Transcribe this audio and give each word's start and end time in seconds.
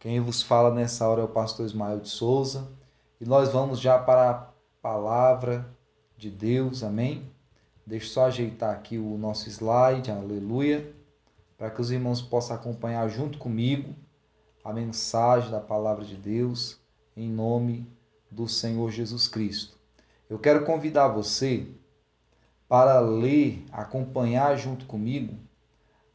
Quem 0.00 0.18
vos 0.18 0.40
fala 0.40 0.72
nessa 0.74 1.06
hora 1.06 1.20
é 1.20 1.24
o 1.24 1.28
pastor 1.28 1.66
Ismael 1.66 2.00
de 2.00 2.08
Souza 2.08 2.66
e 3.20 3.26
nós 3.26 3.52
vamos 3.52 3.78
já 3.78 3.98
para 3.98 4.30
a 4.30 4.34
palavra 4.80 5.68
de 6.16 6.30
Deus, 6.30 6.82
amém? 6.82 7.30
Deixa 7.86 8.06
eu 8.06 8.10
só 8.10 8.24
ajeitar 8.24 8.74
aqui 8.74 8.96
o 8.96 9.18
nosso 9.18 9.50
slide, 9.50 10.10
aleluia, 10.10 10.90
para 11.58 11.70
que 11.70 11.82
os 11.82 11.90
irmãos 11.90 12.22
possam 12.22 12.56
acompanhar 12.56 13.06
junto 13.10 13.36
comigo 13.36 13.94
a 14.64 14.72
mensagem 14.72 15.50
da 15.50 15.60
palavra 15.60 16.02
de 16.02 16.16
Deus 16.16 16.80
em 17.14 17.28
nome 17.28 17.86
do 18.30 18.48
Senhor 18.48 18.90
Jesus 18.90 19.28
Cristo. 19.28 19.76
Eu 20.30 20.38
quero 20.38 20.64
convidar 20.64 21.08
você 21.08 21.66
para 22.66 22.98
ler, 23.00 23.66
acompanhar 23.70 24.56
junto 24.56 24.86
comigo 24.86 25.36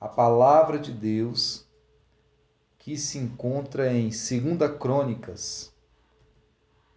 a 0.01 0.07
palavra 0.07 0.79
de 0.79 0.91
Deus 0.91 1.64
que 2.85 2.95
se 2.95 3.17
encontra 3.17 3.91
em 3.91 4.09
2 4.09 4.77
Crônicas, 4.79 5.73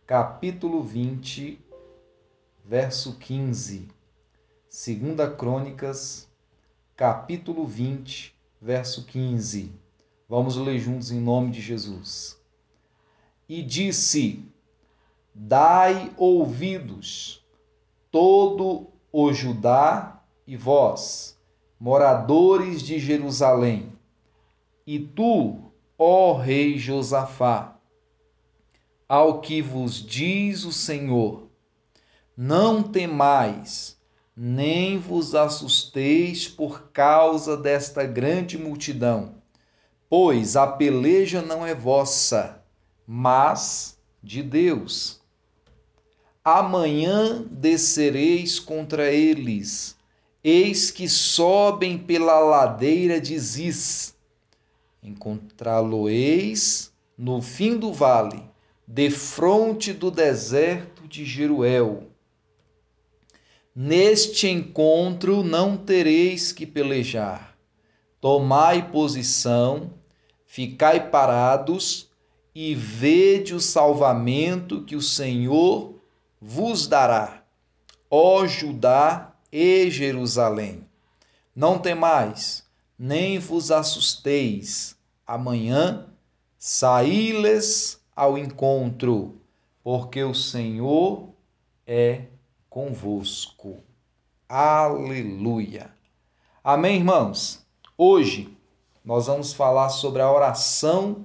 capítulo 0.07 0.83
20, 0.83 1.59
verso 2.63 3.17
15. 3.17 3.89
2 4.69 5.35
Crônicas, 5.39 6.29
capítulo 6.95 7.65
20, 7.65 8.37
verso 8.61 9.07
15. 9.07 9.73
Vamos 10.29 10.57
ler 10.57 10.79
juntos 10.79 11.11
em 11.11 11.23
nome 11.23 11.53
de 11.53 11.63
Jesus. 11.63 12.39
E 13.49 13.63
disse: 13.63 14.45
Dai 15.35 16.13
ouvidos, 16.19 17.43
todo 18.11 18.89
o 19.11 19.33
Judá 19.33 20.23
e 20.47 20.55
vós, 20.55 21.35
moradores 21.81 22.83
de 22.83 22.99
Jerusalém, 22.99 23.91
e 24.87 24.99
tu, 24.99 25.68
ó 25.99 26.35
rei 26.35 26.79
Josafá, 26.79 27.77
ao 29.09 29.41
que 29.41 29.61
vos 29.61 29.95
diz 29.95 30.65
o 30.65 30.73
Senhor: 30.73 31.49
Não 32.37 32.85
temais, 32.85 33.99
nem 34.37 34.97
vos 34.97 35.35
assusteis 35.35 36.47
por 36.47 36.93
causa 36.93 37.57
desta 37.57 38.05
grande 38.05 38.57
multidão, 38.57 39.35
pois 40.09 40.55
a 40.55 40.69
peleja 40.69 41.43
não 41.43 41.67
é 41.67 41.75
vossa, 41.75 42.63
mas 43.05 43.99
de 44.23 44.41
Deus. 44.41 45.21
Amanhã 46.45 47.45
descereis 47.51 48.61
contra 48.61 49.11
eles, 49.11 49.97
eis 50.45 50.93
que 50.93 51.09
sobem 51.09 51.99
pela 51.99 52.39
ladeira 52.39 53.21
de 53.21 53.37
Ziz 53.37 54.17
Encontrá-lo-eis 55.03 56.93
no 57.17 57.43
fim 57.43 57.77
do 57.77 57.93
vale, 57.93 58.43
defronte 58.87 59.93
do 59.93 60.11
deserto 60.11 61.07
de 61.09 61.25
Jeruel. 61.25 62.05
Neste 63.75 64.49
encontro 64.49 65.43
não 65.43 65.77
tereis 65.77 66.53
que 66.53 66.67
pelejar. 66.67 67.57
Tomai 68.21 68.91
posição, 68.91 69.93
ficai 70.47 71.11
parados 71.11 72.09
e 72.55 72.75
vede 72.75 73.55
o 73.55 73.61
salvamento 73.61 74.83
que 74.83 74.97
o 74.97 75.03
Senhor 75.03 75.95
vos 76.41 76.89
dará, 76.89 77.45
ó 78.11 78.47
Judá 78.47 79.33
e 79.53 79.91
Jerusalém. 79.91 80.85
Não 81.55 81.79
temais, 81.79 82.65
nem 82.99 83.39
vos 83.39 83.71
assusteis. 83.71 84.97
Amanhã 85.27 86.07
saí-lhes 86.59 88.03
ao 88.17 88.37
encontro, 88.37 89.41
porque 89.85 90.25
o 90.25 90.35
Senhor 90.35 91.29
é 91.87 92.23
convosco. 92.69 93.77
Aleluia. 94.49 95.91
Amém, 96.65 96.97
irmãos? 96.97 97.65
Hoje 97.97 98.57
nós 99.05 99.27
vamos 99.27 99.53
falar 99.53 99.91
sobre 99.91 100.21
a 100.21 100.31
oração 100.31 101.25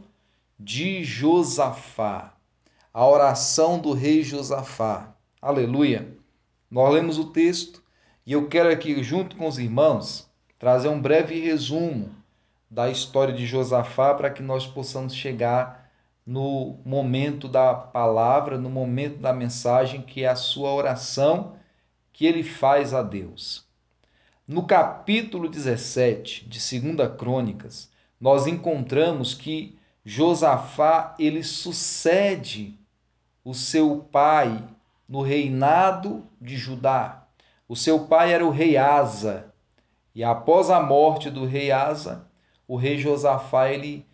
de 0.60 1.04
Josafá, 1.04 2.34
a 2.94 3.08
oração 3.08 3.80
do 3.80 3.92
rei 3.94 4.24
Josafá. 4.24 5.14
Aleluia. 5.42 6.16
Nós 6.70 6.94
lemos 6.94 7.18
o 7.18 7.32
texto 7.32 7.84
e 8.26 8.32
eu 8.34 8.48
quero 8.48 8.70
aqui, 8.70 9.04
junto 9.04 9.36
com 9.36 9.48
os 9.48 9.58
irmãos, 9.58 10.30
trazer 10.64 10.88
um 10.88 11.02
breve 11.02 11.42
resumo 11.42 12.10
da 12.72 12.90
história 12.90 13.34
de 13.34 13.46
Josafá 13.46 14.14
para 14.14 14.30
que 14.30 14.42
nós 14.42 14.66
possamos 14.66 15.14
chegar 15.14 15.92
no 16.26 16.80
momento 16.86 17.50
da 17.50 17.74
palavra, 17.74 18.58
no 18.58 18.70
momento 18.70 19.18
da 19.18 19.34
mensagem, 19.34 20.02
que 20.02 20.24
é 20.24 20.30
a 20.30 20.38
sua 20.38 20.74
oração 20.74 21.58
que 22.14 22.26
ele 22.26 22.44
faz 22.44 22.94
a 22.94 23.04
Deus. 23.04 23.68
No 24.48 24.66
capítulo 24.66 25.50
17 25.50 26.48
de 26.48 26.80
2 26.80 27.18
Crônicas, 27.18 27.92
nós 28.18 28.48
encontramos 28.48 29.34
que 29.34 29.78
Josafá 30.06 31.14
ele 31.20 31.44
sucede 31.44 32.80
o 33.44 33.54
seu 33.54 33.98
pai 33.98 34.64
no 35.10 35.22
reinado 35.22 36.26
de 36.40 36.56
Judá. 36.56 37.28
O 37.68 37.76
seu 37.76 38.08
pai 38.08 38.32
era 38.32 38.46
o 38.46 38.50
rei 38.50 38.78
Asa, 38.78 39.52
e 40.16 40.24
após 40.24 40.70
a 40.70 40.80
morte 40.80 41.30
do 41.30 41.46
rei 41.46 41.72
Asa, 41.72 42.28
o 42.68 42.76
rei 42.76 42.98
Josafá 42.98 43.70
ele 43.70 44.06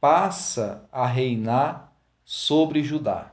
passa 0.00 0.88
a 0.92 1.06
reinar 1.06 1.92
sobre 2.24 2.82
Judá. 2.82 3.32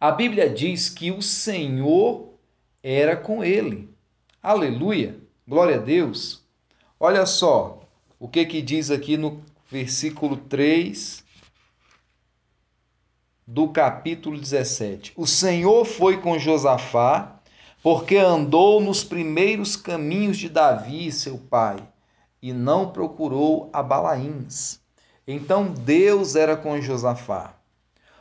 A 0.00 0.10
Bíblia 0.10 0.48
diz 0.48 0.88
que 0.88 1.10
o 1.10 1.20
Senhor 1.20 2.34
era 2.82 3.16
com 3.16 3.44
ele. 3.44 3.94
Aleluia! 4.42 5.20
Glória 5.46 5.76
a 5.76 5.80
Deus! 5.80 6.42
Olha 6.98 7.26
só 7.26 7.82
o 8.18 8.28
que 8.28 8.44
que 8.46 8.62
diz 8.62 8.90
aqui 8.90 9.16
no 9.16 9.42
versículo 9.70 10.36
3 10.36 11.24
do 13.46 13.68
capítulo 13.68 14.38
17. 14.38 15.12
O 15.16 15.26
Senhor 15.26 15.84
foi 15.84 16.20
com 16.20 16.38
Josafá 16.38 17.39
porque 17.82 18.16
andou 18.16 18.80
nos 18.80 19.02
primeiros 19.02 19.74
caminhos 19.74 20.36
de 20.36 20.48
Davi, 20.48 21.10
seu 21.10 21.38
pai, 21.38 21.82
e 22.42 22.52
não 22.52 22.90
procurou 22.90 23.70
a 23.72 23.82
Balaíns. 23.82 24.80
Então 25.26 25.72
Deus 25.72 26.36
era 26.36 26.56
com 26.56 26.80
Josafá. 26.80 27.54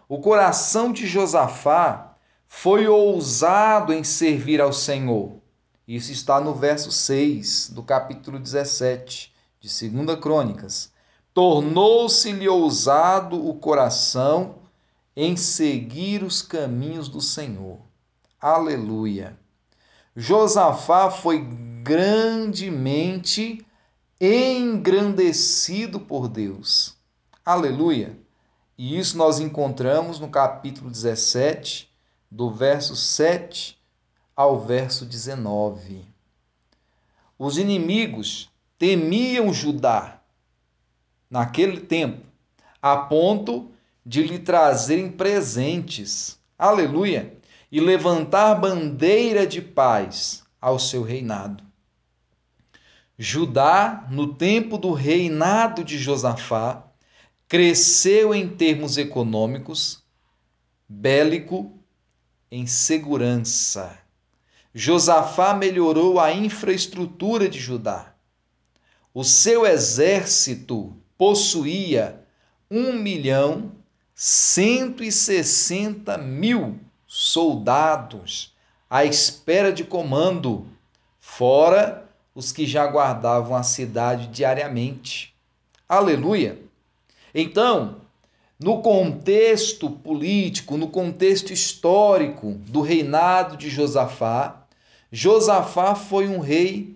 O 0.08 0.20
coração 0.20 0.92
de 0.92 1.06
Josafá 1.06 2.16
foi 2.48 2.88
ousado 2.88 3.94
em 3.94 4.04
servir 4.04 4.62
ao 4.62 4.74
Senhor. 4.74 5.34
Isso 5.88 6.12
está 6.12 6.40
no 6.40 6.54
verso 6.54 6.92
6 6.92 7.72
do 7.72 7.84
capítulo 7.84 8.40
17 8.40 9.34
de 9.60 9.90
2 9.90 10.20
Crônicas. 10.20 10.92
Tornou-se-lhe 11.34 12.48
ousado 12.48 13.48
o 13.48 13.54
coração 13.56 14.56
em 15.16 15.36
seguir 15.36 16.24
os 16.24 16.42
caminhos 16.42 17.10
do 17.10 17.22
Senhor. 17.22 17.80
Aleluia. 18.40 19.38
Josafá 20.20 21.10
foi 21.10 21.40
grandemente 21.82 23.66
engrandecido 24.20 25.98
por 26.02 26.28
Deus. 26.28 26.98
Aleluia! 27.46 28.20
E 28.78 29.00
isso 29.00 29.18
nós 29.18 29.40
encontramos 29.40 30.20
no 30.20 30.28
capítulo 30.28 30.92
17, 30.92 31.90
do 32.30 32.52
verso 32.52 32.98
7 32.98 33.80
ao 34.36 34.60
verso 34.60 35.06
19. 35.06 36.06
Os 37.38 37.58
inimigos 37.58 38.50
temiam 38.78 39.54
Judá 39.54 40.20
naquele 41.30 41.80
tempo, 41.80 42.26
a 42.82 42.98
ponto 42.98 43.72
de 44.06 44.24
lhe 44.24 44.40
trazerem 44.40 45.10
presentes. 45.10 46.38
Aleluia! 46.58 47.39
E 47.72 47.80
levantar 47.80 48.56
bandeira 48.56 49.46
de 49.46 49.62
paz 49.62 50.44
ao 50.60 50.80
seu 50.80 51.04
reinado. 51.04 51.64
Judá, 53.18 54.08
no 54.10 54.34
tempo 54.34 54.78
do 54.78 54.94
reinado 54.94 55.84
de 55.84 55.98
Josafá, 55.98 56.86
cresceu 57.48 58.34
em 58.34 58.48
termos 58.48 58.98
econômicos, 58.98 60.04
bélico, 60.88 61.78
em 62.52 62.66
segurança. 62.66 63.98
Josafá 64.74 65.54
melhorou 65.54 66.20
a 66.20 66.32
infraestrutura 66.32 67.50
de 67.50 67.60
Judá. 67.60 68.14
O 69.14 69.24
seu 69.24 69.66
exército 69.66 70.96
possuía 71.18 72.24
um 72.72 72.94
milhão 72.94 73.72
cento 74.16 75.04
e 75.04 75.12
sessenta 75.12 76.18
mil 76.18 76.80
soldados 77.12 78.54
à 78.88 79.04
espera 79.04 79.74
de 79.74 79.84
comando, 79.84 80.68
fora 81.20 82.08
os 82.36 82.52
que 82.52 82.68
já 82.68 82.86
guardavam 82.86 83.58
a 83.58 83.64
cidade 83.64 84.28
diariamente. 84.28 85.34
Aleluia! 85.88 86.60
Então, 87.34 88.02
no 88.60 88.84
contexto 88.84 89.90
político, 89.90 90.78
no 90.78 90.90
contexto 90.90 91.52
histórico 91.52 92.52
do 92.68 92.82
reinado 92.82 93.58
de 93.58 93.72
Josafá, 93.72 94.68
Josafá 95.12 95.96
foi 95.96 96.28
um 96.28 96.40
rei 96.40 96.96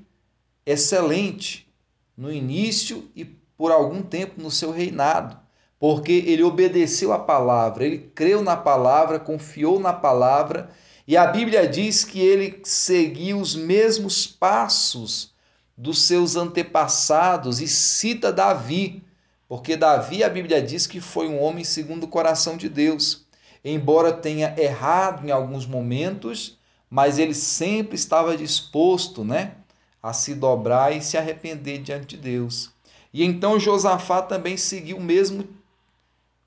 excelente 0.63 1.67
no 2.15 2.31
início 2.31 3.09
e 3.15 3.25
por 3.25 3.71
algum 3.71 4.03
tempo 4.03 4.39
no 4.39 4.51
seu 4.51 4.69
reinado, 4.69 5.42
porque 5.83 6.13
ele 6.13 6.43
obedeceu 6.43 7.11
a 7.11 7.19
palavra, 7.19 7.85
ele 7.85 8.09
creu 8.15 8.41
na 8.41 8.55
palavra, 8.55 9.19
confiou 9.19 9.81
na 9.81 9.91
palavra, 9.91 10.69
e 11.05 11.17
a 11.17 11.27
Bíblia 11.27 11.67
diz 11.67 12.05
que 12.05 12.21
ele 12.21 12.61
seguiu 12.63 13.37
os 13.37 13.53
mesmos 13.53 14.25
passos 14.25 15.33
dos 15.77 16.03
seus 16.03 16.37
antepassados 16.37 17.59
e 17.59 17.67
cita 17.67 18.31
Davi, 18.31 19.03
porque 19.45 19.75
Davi, 19.75 20.23
a 20.23 20.29
Bíblia 20.29 20.61
diz 20.61 20.87
que 20.87 21.01
foi 21.01 21.27
um 21.27 21.37
homem 21.37 21.65
segundo 21.65 22.05
o 22.05 22.07
coração 22.07 22.55
de 22.55 22.69
Deus. 22.69 23.25
Embora 23.61 24.13
tenha 24.13 24.55
errado 24.57 25.27
em 25.27 25.31
alguns 25.31 25.65
momentos, 25.65 26.57
mas 26.89 27.19
ele 27.19 27.33
sempre 27.33 27.95
estava 27.95 28.37
disposto, 28.37 29.25
né, 29.25 29.55
a 30.01 30.13
se 30.13 30.33
dobrar 30.33 30.95
e 30.95 31.01
se 31.01 31.17
arrepender 31.17 31.79
diante 31.79 32.15
de 32.15 32.17
Deus. 32.23 32.71
E 33.13 33.21
então 33.21 33.59
Josafá 33.59 34.21
também 34.21 34.55
seguiu 34.55 34.95
o 34.95 35.03
mesmo 35.03 35.45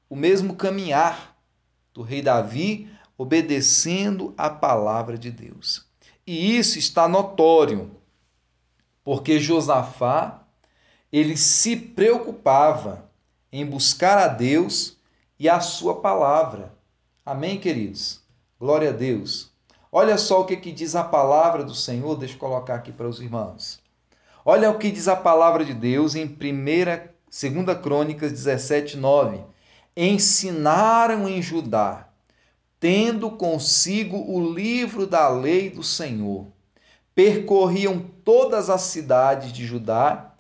o 0.08 0.16
mesmo 0.16 0.54
caminhar 0.56 1.36
do 1.92 2.02
rei 2.02 2.22
Davi, 2.22 2.90
obedecendo 3.16 4.34
a 4.36 4.50
palavra 4.50 5.16
de 5.16 5.30
Deus. 5.30 5.86
E 6.26 6.56
isso 6.56 6.78
está 6.78 7.08
notório, 7.08 7.90
porque 9.02 9.38
Josafá 9.38 10.42
ele 11.12 11.36
se 11.36 11.76
preocupava 11.76 13.08
em 13.50 13.64
buscar 13.64 14.18
a 14.18 14.28
Deus 14.28 14.96
e 15.38 15.48
a 15.48 15.60
sua 15.60 16.00
palavra. 16.00 16.74
Amém, 17.24 17.58
queridos? 17.58 18.20
Glória 18.58 18.90
a 18.90 18.92
Deus. 18.92 19.50
Olha 19.90 20.18
só 20.18 20.40
o 20.40 20.44
que, 20.44 20.56
que 20.56 20.72
diz 20.72 20.94
a 20.94 21.04
palavra 21.04 21.64
do 21.64 21.74
Senhor, 21.74 22.16
deixa 22.16 22.34
eu 22.34 22.38
colocar 22.38 22.74
aqui 22.74 22.92
para 22.92 23.08
os 23.08 23.20
irmãos. 23.20 23.80
Olha 24.44 24.70
o 24.70 24.78
que 24.78 24.90
diz 24.90 25.08
a 25.08 25.16
palavra 25.16 25.64
de 25.64 25.72
Deus 25.72 26.14
em 26.14 26.24
1 26.26 27.08
Segunda 27.30 27.74
Crônicas 27.74 28.30
17, 28.32 28.96
9. 28.96 29.40
Ensinaram 29.96 31.26
em 31.26 31.40
Judá, 31.40 32.08
tendo 32.78 33.30
consigo 33.30 34.18
o 34.30 34.52
livro 34.52 35.06
da 35.06 35.28
lei 35.28 35.70
do 35.70 35.82
Senhor. 35.82 36.46
Percorriam 37.14 38.00
todas 38.22 38.68
as 38.68 38.82
cidades 38.82 39.50
de 39.52 39.64
Judá 39.64 40.34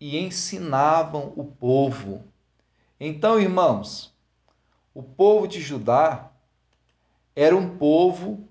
e 0.00 0.18
ensinavam 0.18 1.32
o 1.36 1.44
povo. 1.44 2.24
Então, 2.98 3.38
irmãos, 3.38 4.14
o 4.94 5.02
povo 5.02 5.46
de 5.46 5.60
Judá 5.60 6.30
era 7.36 7.54
um 7.54 7.76
povo 7.76 8.48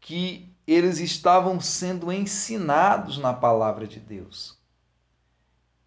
que 0.00 0.54
eles 0.66 0.98
estavam 0.98 1.60
sendo 1.60 2.12
ensinados 2.12 3.16
na 3.16 3.32
palavra 3.32 3.86
de 3.86 4.00
Deus. 4.00 4.58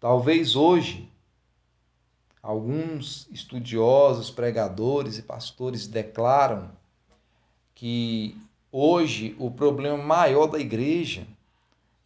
Talvez 0.00 0.56
hoje, 0.56 1.08
alguns 2.50 3.28
estudiosos, 3.30 4.30
pregadores 4.30 5.18
e 5.18 5.22
pastores 5.22 5.86
declaram 5.86 6.70
que 7.74 8.40
hoje 8.72 9.36
o 9.38 9.50
problema 9.50 9.98
maior 9.98 10.46
da 10.46 10.58
igreja 10.58 11.26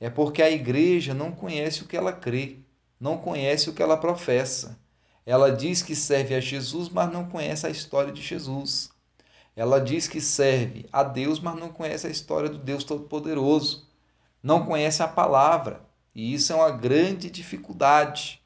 é 0.00 0.10
porque 0.10 0.42
a 0.42 0.50
igreja 0.50 1.14
não 1.14 1.30
conhece 1.30 1.82
o 1.82 1.86
que 1.86 1.96
ela 1.96 2.12
crê 2.12 2.58
não 2.98 3.18
conhece 3.18 3.70
o 3.70 3.72
que 3.72 3.82
ela 3.82 3.96
professa. 3.96 4.78
Ela 5.24 5.50
diz 5.50 5.80
que 5.80 5.94
serve 5.94 6.34
a 6.34 6.40
Jesus, 6.40 6.88
mas 6.88 7.12
não 7.12 7.28
conhece 7.28 7.66
a 7.66 7.70
história 7.70 8.12
de 8.12 8.20
Jesus. 8.20 8.90
Ela 9.54 9.80
diz 9.80 10.08
que 10.08 10.20
serve 10.20 10.88
a 10.92 11.04
Deus, 11.04 11.38
mas 11.38 11.56
não 11.56 11.68
conhece 11.68 12.06
a 12.06 12.10
história 12.10 12.48
do 12.48 12.58
Deus 12.58 12.82
Todo-Poderoso. 12.82 13.88
Não 14.42 14.66
conhece 14.66 15.02
a 15.02 15.08
palavra. 15.08 15.80
E 16.12 16.34
isso 16.34 16.52
é 16.52 16.56
uma 16.56 16.70
grande 16.70 17.30
dificuldade, 17.30 18.41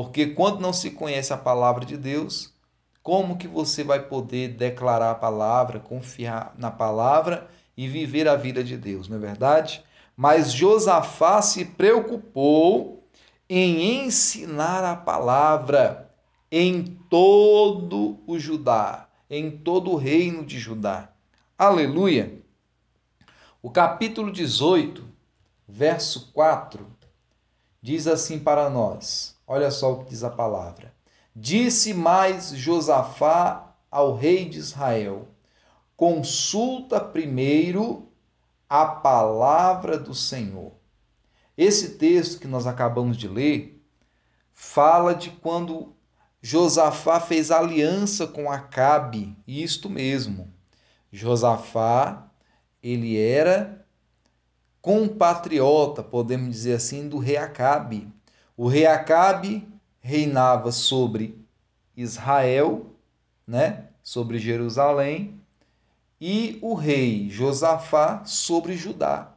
porque 0.00 0.26
quando 0.26 0.60
não 0.60 0.72
se 0.72 0.92
conhece 0.92 1.32
a 1.32 1.36
palavra 1.36 1.84
de 1.84 1.96
Deus, 1.96 2.54
como 3.02 3.36
que 3.36 3.48
você 3.48 3.82
vai 3.82 4.00
poder 4.00 4.50
declarar 4.50 5.10
a 5.10 5.14
palavra, 5.16 5.80
confiar 5.80 6.54
na 6.56 6.70
palavra 6.70 7.50
e 7.76 7.88
viver 7.88 8.28
a 8.28 8.36
vida 8.36 8.62
de 8.62 8.76
Deus, 8.76 9.08
não 9.08 9.16
é 9.16 9.20
verdade? 9.20 9.82
Mas 10.16 10.52
Josafá 10.52 11.42
se 11.42 11.64
preocupou 11.64 13.08
em 13.48 14.04
ensinar 14.04 14.84
a 14.84 14.94
palavra 14.94 16.14
em 16.48 16.84
todo 17.10 18.20
o 18.24 18.38
Judá, 18.38 19.08
em 19.28 19.50
todo 19.50 19.90
o 19.90 19.96
reino 19.96 20.46
de 20.46 20.60
Judá. 20.60 21.10
Aleluia! 21.58 22.40
O 23.60 23.68
capítulo 23.68 24.30
18, 24.30 25.04
verso 25.66 26.30
4, 26.32 26.86
diz 27.82 28.06
assim 28.06 28.38
para 28.38 28.70
nós: 28.70 29.36
olha 29.48 29.70
só 29.70 29.92
o 29.92 30.04
que 30.04 30.10
diz 30.10 30.22
a 30.22 30.30
palavra. 30.30 30.94
Disse 31.34 31.92
mais 31.92 32.50
Josafá 32.50 33.74
ao 33.90 34.14
rei 34.14 34.48
de 34.48 34.58
Israel: 34.58 35.26
consulta 35.96 37.00
primeiro 37.00 38.08
a 38.68 38.84
palavra 38.86 39.98
do 39.98 40.14
Senhor 40.14 40.78
esse 41.58 41.96
texto 41.96 42.38
que 42.38 42.46
nós 42.46 42.68
acabamos 42.68 43.16
de 43.16 43.26
ler 43.26 43.84
fala 44.54 45.12
de 45.12 45.30
quando 45.30 45.92
Josafá 46.40 47.18
fez 47.18 47.50
aliança 47.50 48.28
com 48.28 48.48
Acabe, 48.48 49.36
isto 49.44 49.90
mesmo. 49.90 50.54
Josafá, 51.10 52.30
ele 52.80 53.20
era 53.20 53.84
compatriota, 54.80 56.00
podemos 56.00 56.50
dizer 56.50 56.74
assim, 56.74 57.08
do 57.08 57.18
rei 57.18 57.36
Acabe. 57.36 58.08
O 58.58 58.66
rei 58.66 58.86
Acabe 58.86 59.68
reinava 60.00 60.72
sobre 60.72 61.46
Israel, 61.96 62.86
né? 63.46 63.84
Sobre 64.02 64.40
Jerusalém, 64.40 65.40
e 66.20 66.58
o 66.60 66.74
rei 66.74 67.30
Josafá 67.30 68.24
sobre 68.24 68.76
Judá. 68.76 69.32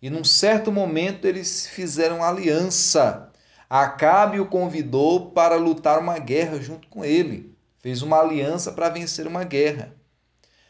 E 0.00 0.08
num 0.08 0.24
certo 0.24 0.72
momento 0.72 1.26
eles 1.26 1.66
fizeram 1.66 2.24
aliança. 2.24 3.30
Acabe 3.68 4.40
o 4.40 4.46
convidou 4.46 5.32
para 5.32 5.56
lutar 5.56 5.98
uma 5.98 6.18
guerra 6.18 6.58
junto 6.58 6.88
com 6.88 7.04
ele. 7.04 7.54
Fez 7.80 8.00
uma 8.00 8.20
aliança 8.20 8.72
para 8.72 8.88
vencer 8.88 9.26
uma 9.26 9.44
guerra. 9.44 9.94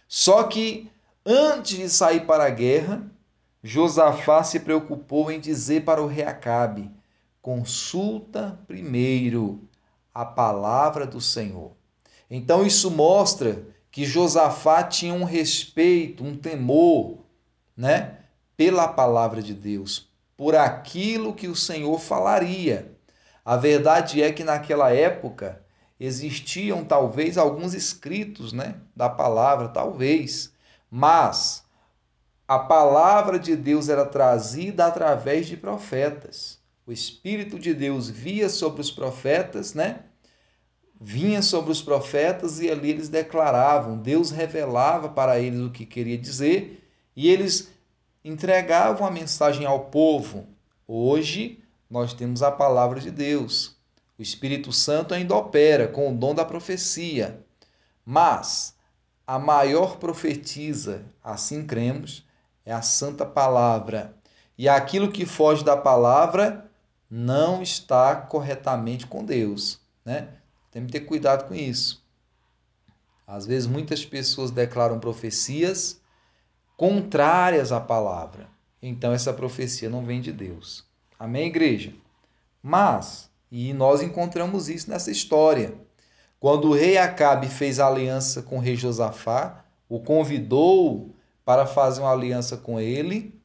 Só 0.09 0.43
que 0.43 0.90
antes 1.25 1.76
de 1.76 1.88
sair 1.88 2.26
para 2.26 2.47
a 2.47 2.50
guerra, 2.50 3.09
Josafá 3.62 4.43
se 4.43 4.59
preocupou 4.59 5.31
em 5.31 5.38
dizer 5.38 5.85
para 5.85 6.02
o 6.02 6.09
rei 6.09 6.25
Acabe: 6.25 6.96
consulta 7.47 8.59
primeiro 8.67 9.69
a 10.12 10.25
palavra 10.25 11.07
do 11.07 11.21
Senhor. 11.21 11.76
Então 12.29 12.67
isso 12.67 12.91
mostra 12.91 13.65
que 13.88 14.05
Josafá 14.05 14.83
tinha 14.83 15.15
um 15.15 15.23
respeito, 15.23 16.25
um 16.25 16.37
temor, 16.37 17.19
né? 17.76 18.19
pela 18.57 18.88
palavra 18.88 19.41
de 19.41 19.55
Deus, 19.55 20.11
por 20.37 20.57
aquilo 20.57 21.33
que 21.33 21.47
o 21.47 21.55
Senhor 21.55 22.00
falaria. 22.00 22.93
A 23.45 23.57
verdade 23.57 24.21
é 24.21 24.33
que 24.33 24.43
naquela 24.43 24.93
época 24.93 25.62
existiam 26.00 26.85
talvez 26.85 27.38
alguns 27.38 27.75
escritos, 27.75 28.53
né, 28.53 28.75
da 28.95 29.09
palavra, 29.09 29.69
talvez, 29.69 30.53
mas 30.91 31.65
a 32.49 32.59
palavra 32.59 33.38
de 33.38 33.55
Deus 33.55 33.88
era 33.88 34.05
trazida 34.05 34.87
através 34.87 35.47
de 35.47 35.57
profetas. 35.57 36.65
O 36.87 36.93
espírito 36.93 37.59
de 37.59 37.75
Deus 37.75 38.09
via 38.09 38.49
sobre 38.49 38.81
os 38.81 38.93
profetas, 38.93 39.75
né? 39.75 40.05
Vinha 41.00 41.43
sobre 41.43 41.73
os 41.73 41.83
profetas 41.83 42.61
e 42.61 42.71
ali 42.71 42.90
eles 42.90 43.09
declaravam, 43.09 43.99
Deus 43.99 44.31
revelava 44.31 45.09
para 45.09 45.40
eles 45.40 45.61
o 45.61 45.71
que 45.71 45.85
queria 45.85 46.16
dizer 46.16 46.88
e 47.14 47.28
eles 47.28 47.73
entregavam 48.25 49.05
a 49.05 49.11
mensagem 49.11 49.66
ao 49.66 49.87
povo. 49.87 50.47
Hoje, 50.87 51.61
nós 51.90 52.14
temos 52.14 52.43
a 52.43 52.52
palavra 52.52 53.00
de 53.00 53.11
Deus. 53.11 53.76
O 54.16 54.23
Espírito 54.23 54.73
Santo 54.73 55.12
ainda 55.12 55.35
opera 55.35 55.88
com 55.88 56.12
o 56.12 56.16
dom 56.16 56.35
da 56.35 56.45
profecia. 56.45 57.45
Mas 58.05 58.76
a 59.26 59.40
maior 59.40 59.97
profetisa, 59.97 61.05
assim 61.23 61.66
cremos, 61.66 62.25
é 62.64 62.73
a 62.73 62.81
Santa 62.81 63.26
Palavra. 63.26 64.14
E 64.57 64.69
aquilo 64.69 65.11
que 65.11 65.26
foge 65.26 65.64
da 65.64 65.76
palavra 65.76 66.65
não 67.11 67.63
está 67.63 68.17
corretamente 68.17 69.07
com 69.07 69.25
Deus. 69.25 69.81
Né? 70.05 70.29
Temos 70.71 70.91
que 70.91 70.99
ter 70.99 71.07
cuidado 71.07 71.49
com 71.49 71.55
isso. 71.55 72.05
Às 73.27 73.47
vezes, 73.47 73.67
muitas 73.67 74.05
pessoas 74.05 74.51
declaram 74.51 75.01
profecias 75.01 76.01
contrárias 76.77 77.73
à 77.73 77.81
palavra. 77.81 78.49
Então 78.83 79.13
essa 79.13 79.33
profecia 79.33 79.89
não 79.89 80.05
vem 80.05 80.21
de 80.21 80.33
Deus. 80.33 80.85
Amém, 81.19 81.47
igreja? 81.47 81.93
Mas, 82.63 83.31
e 83.51 83.73
nós 83.73 84.03
encontramos 84.03 84.69
isso 84.69 84.91
nessa 84.91 85.11
história. 85.11 85.75
quando 86.39 86.69
o 86.69 86.75
rei 86.75 86.99
Acabe 86.99 87.49
fez 87.49 87.81
aliança 87.81 88.43
com 88.43 88.59
o 88.59 88.61
rei 88.61 88.77
Josafá, 88.77 89.65
o 89.89 89.99
convidou 90.01 91.15
para 91.45 91.65
fazer 91.65 92.03
uma 92.03 92.13
aliança 92.13 92.57
com 92.57 92.79
ele, 92.79 93.41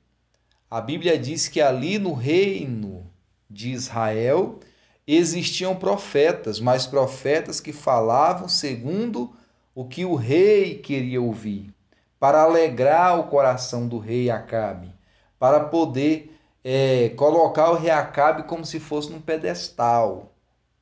a 0.70 0.82
Bíblia 0.82 1.18
diz 1.18 1.48
que 1.48 1.62
ali 1.62 1.98
no 1.98 2.13
reino 2.13 3.11
de 3.51 3.72
Israel 3.72 4.60
existiam 5.05 5.75
profetas, 5.75 6.60
mas 6.60 6.88
profetas 6.88 7.60
que 7.60 7.74
falavam 7.74 8.48
segundo 8.48 9.36
o 9.75 9.86
que 9.86 10.05
o 10.05 10.15
rei 10.15 10.75
queria 10.75 11.22
ouvir, 11.22 11.74
para 12.20 12.41
alegrar 12.41 13.20
o 13.20 13.25
coração 13.25 13.88
do 13.88 14.00
rei 14.00 14.29
Acabe, 14.29 14.93
para 15.38 15.60
poder 15.60 16.38
é, 16.63 17.10
colocar 17.10 17.72
o 17.72 17.75
rei 17.75 17.89
Acabe 17.89 18.43
como 18.43 18.65
se 18.65 18.79
fosse 18.79 19.12
num 19.12 19.22
pedestal. 19.22 20.31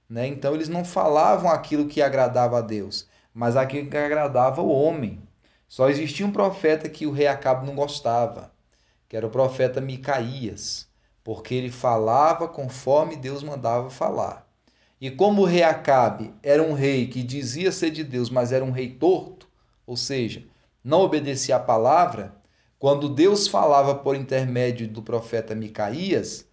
Né? 0.08 0.28
Então 0.28 0.54
eles 0.54 0.70
não 0.70 0.84
falavam 0.84 1.50
aquilo 1.50 1.88
que 1.88 2.02
agradava 2.02 2.60
a 2.60 2.62
Deus, 2.62 3.08
mas 3.34 3.56
aquilo 3.56 3.90
que 3.90 3.98
agradava 3.98 4.62
o 4.62 4.70
homem. 4.70 5.22
Só 5.68 5.90
existia 5.90 6.26
um 6.26 6.32
profeta 6.32 6.90
que 6.90 7.06
o 7.06 7.12
rei 7.12 7.28
Acabe 7.28 7.66
não 7.66 7.76
gostava, 7.76 8.52
que 9.08 9.16
era 9.16 9.26
o 9.26 9.32
profeta 9.32 9.80
Micaías 9.80 10.88
porque 11.30 11.54
ele 11.54 11.70
falava 11.70 12.48
conforme 12.48 13.16
Deus 13.16 13.44
mandava 13.44 13.92
falar. 13.92 14.50
E 15.00 15.12
como 15.12 15.44
o 15.44 15.46
rei 15.46 15.62
Acabe 15.62 16.34
era 16.42 16.64
um 16.64 16.74
rei 16.74 17.06
que 17.06 17.22
dizia 17.22 17.72
ser 17.72 17.92
de 17.92 18.04
Deus, 18.04 18.32
mas 18.32 18.52
era 18.52 18.66
um 18.66 18.72
rei 18.72 18.90
torto, 18.90 19.48
ou 19.86 19.96
seja, 19.96 20.44
não 20.84 21.02
obedecia 21.02 21.58
à 21.58 21.60
palavra, 21.60 22.34
quando 22.80 23.08
Deus 23.08 23.48
falava 23.48 23.94
por 23.94 24.16
intermédio 24.16 24.88
do 24.88 25.04
profeta 25.04 25.54
Micaías, 25.54 26.48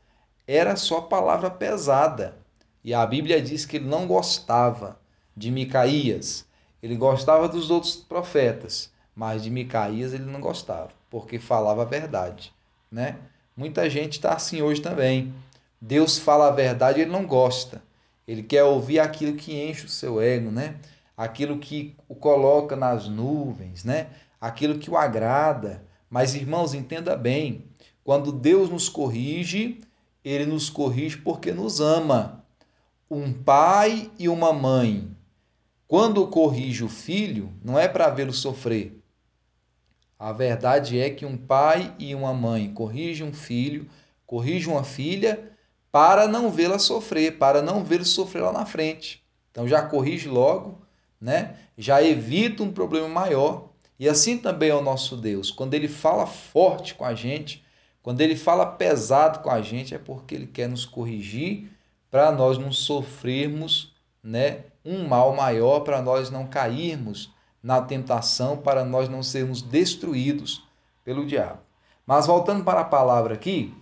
era 0.47 0.77
só 0.77 1.01
palavra 1.01 1.51
pesada. 1.51 2.37
E 2.85 2.93
a 2.93 3.07
Bíblia 3.07 3.41
diz 3.41 3.65
que 3.65 3.79
ele 3.79 3.89
não 3.89 4.07
gostava 4.07 5.01
de 5.35 5.51
Micaías. 5.51 6.47
Ele 6.83 6.97
gostava 6.97 7.49
dos 7.49 7.71
outros 7.71 7.97
profetas, 7.97 8.93
mas 9.15 9.43
de 9.43 9.49
Micaías 9.49 10.13
ele 10.13 10.31
não 10.31 10.39
gostava, 10.39 10.91
porque 11.09 11.39
falava 11.39 11.81
a 11.81 11.87
verdade, 11.87 12.53
né? 12.91 13.17
Muita 13.57 13.89
gente 13.89 14.13
está 14.13 14.35
assim 14.35 14.61
hoje 14.61 14.83
também. 14.83 15.33
Deus 15.81 16.19
fala 16.19 16.49
a 16.49 16.51
verdade, 16.51 17.01
ele 17.01 17.11
não 17.11 17.27
gosta. 17.27 17.83
Ele 18.29 18.43
quer 18.43 18.65
ouvir 18.65 18.99
aquilo 18.99 19.37
que 19.37 19.55
enche 19.55 19.87
o 19.87 19.89
seu 19.89 20.21
ego, 20.21 20.51
né? 20.51 20.77
Aquilo 21.17 21.59
que 21.59 21.97
o 22.07 22.15
coloca 22.15 22.77
nas 22.77 23.09
nuvens, 23.09 23.83
né? 23.83 24.09
Aquilo 24.39 24.79
que 24.79 24.91
o 24.91 24.97
agrada. 24.97 25.83
Mas 26.11 26.35
irmãos, 26.35 26.75
entenda 26.75 27.17
bem, 27.17 27.65
quando 28.05 28.31
Deus 28.31 28.69
nos 28.69 28.89
corrige, 28.91 29.81
ele 30.25 30.45
nos 30.45 30.69
corrige 30.69 31.17
porque 31.17 31.51
nos 31.53 31.81
ama. 31.81 32.45
Um 33.11 33.33
pai 33.33 34.11
e 34.19 34.29
uma 34.29 34.53
mãe, 34.53 35.09
quando 35.89 36.27
corrige 36.27 36.85
o 36.85 36.89
filho, 36.89 37.53
não 37.65 37.79
é 37.79 37.89
para 37.89 38.11
vê-lo 38.11 38.33
sofrer, 38.33 39.01
a 40.19 40.33
verdade 40.33 40.99
é 40.99 41.11
que 41.11 41.27
um 41.27 41.37
pai 41.37 41.95
e 41.99 42.15
uma 42.15 42.33
mãe 42.33 42.73
corrigem 42.73 43.27
um 43.27 43.33
filho, 43.33 43.87
corrigem 44.27 44.73
uma 44.73 44.85
filha 44.85 45.53
para 45.93 46.27
não 46.27 46.51
vê-la 46.51 46.79
sofrer, 46.79 47.39
para 47.39 47.61
não 47.61 47.85
vê-lo 47.85 48.05
sofrer 48.05 48.43
lá 48.43 48.53
na 48.53 48.67
frente. 48.67 49.23
Então 49.51 49.69
já 49.69 49.83
corrige 49.83 50.29
logo, 50.29 50.81
né? 51.21 51.57
Já 51.77 52.03
evita 52.03 52.63
um 52.63 52.73
problema 52.73 53.09
maior. 53.09 53.71
E 53.99 54.09
assim 54.09 54.39
também 54.39 54.71
é 54.71 54.75
o 54.75 54.83
nosso 54.83 55.17
Deus. 55.17 55.51
Quando 55.51 55.75
ele 55.75 55.89
fala 55.89 56.27
forte 56.27 56.95
com 56.95 57.05
a 57.05 57.15
gente, 57.15 57.65
quando 58.03 58.21
ele 58.21 58.37
fala 58.37 58.67
pesado 58.67 59.41
com 59.41 59.51
a 59.51 59.61
gente, 59.61 59.95
é 59.95 59.99
porque 59.99 60.35
ele 60.35 60.47
quer 60.47 60.69
nos 60.69 60.85
corrigir 60.85 61.71
para 62.11 62.31
nós 62.31 62.57
não 62.57 62.73
sofrermos, 62.73 63.95
né, 64.23 64.65
um 64.85 65.07
mal 65.07 65.35
maior, 65.35 65.81
para 65.81 66.01
nós 66.01 66.31
não 66.31 66.47
cairmos 66.47 67.35
na 67.63 67.81
tentação 67.81 68.57
para 68.57 68.85
nós 68.85 69.09
não 69.09 69.23
sermos 69.23 69.63
destruídos 69.63 70.65
pelo 71.05 71.27
diabo. 71.27 71.61
Mas 72.07 72.27
voltando 72.27 72.63
para 72.63 72.81
a 72.81 72.85
palavra 72.85 73.35
aqui, 73.35 73.75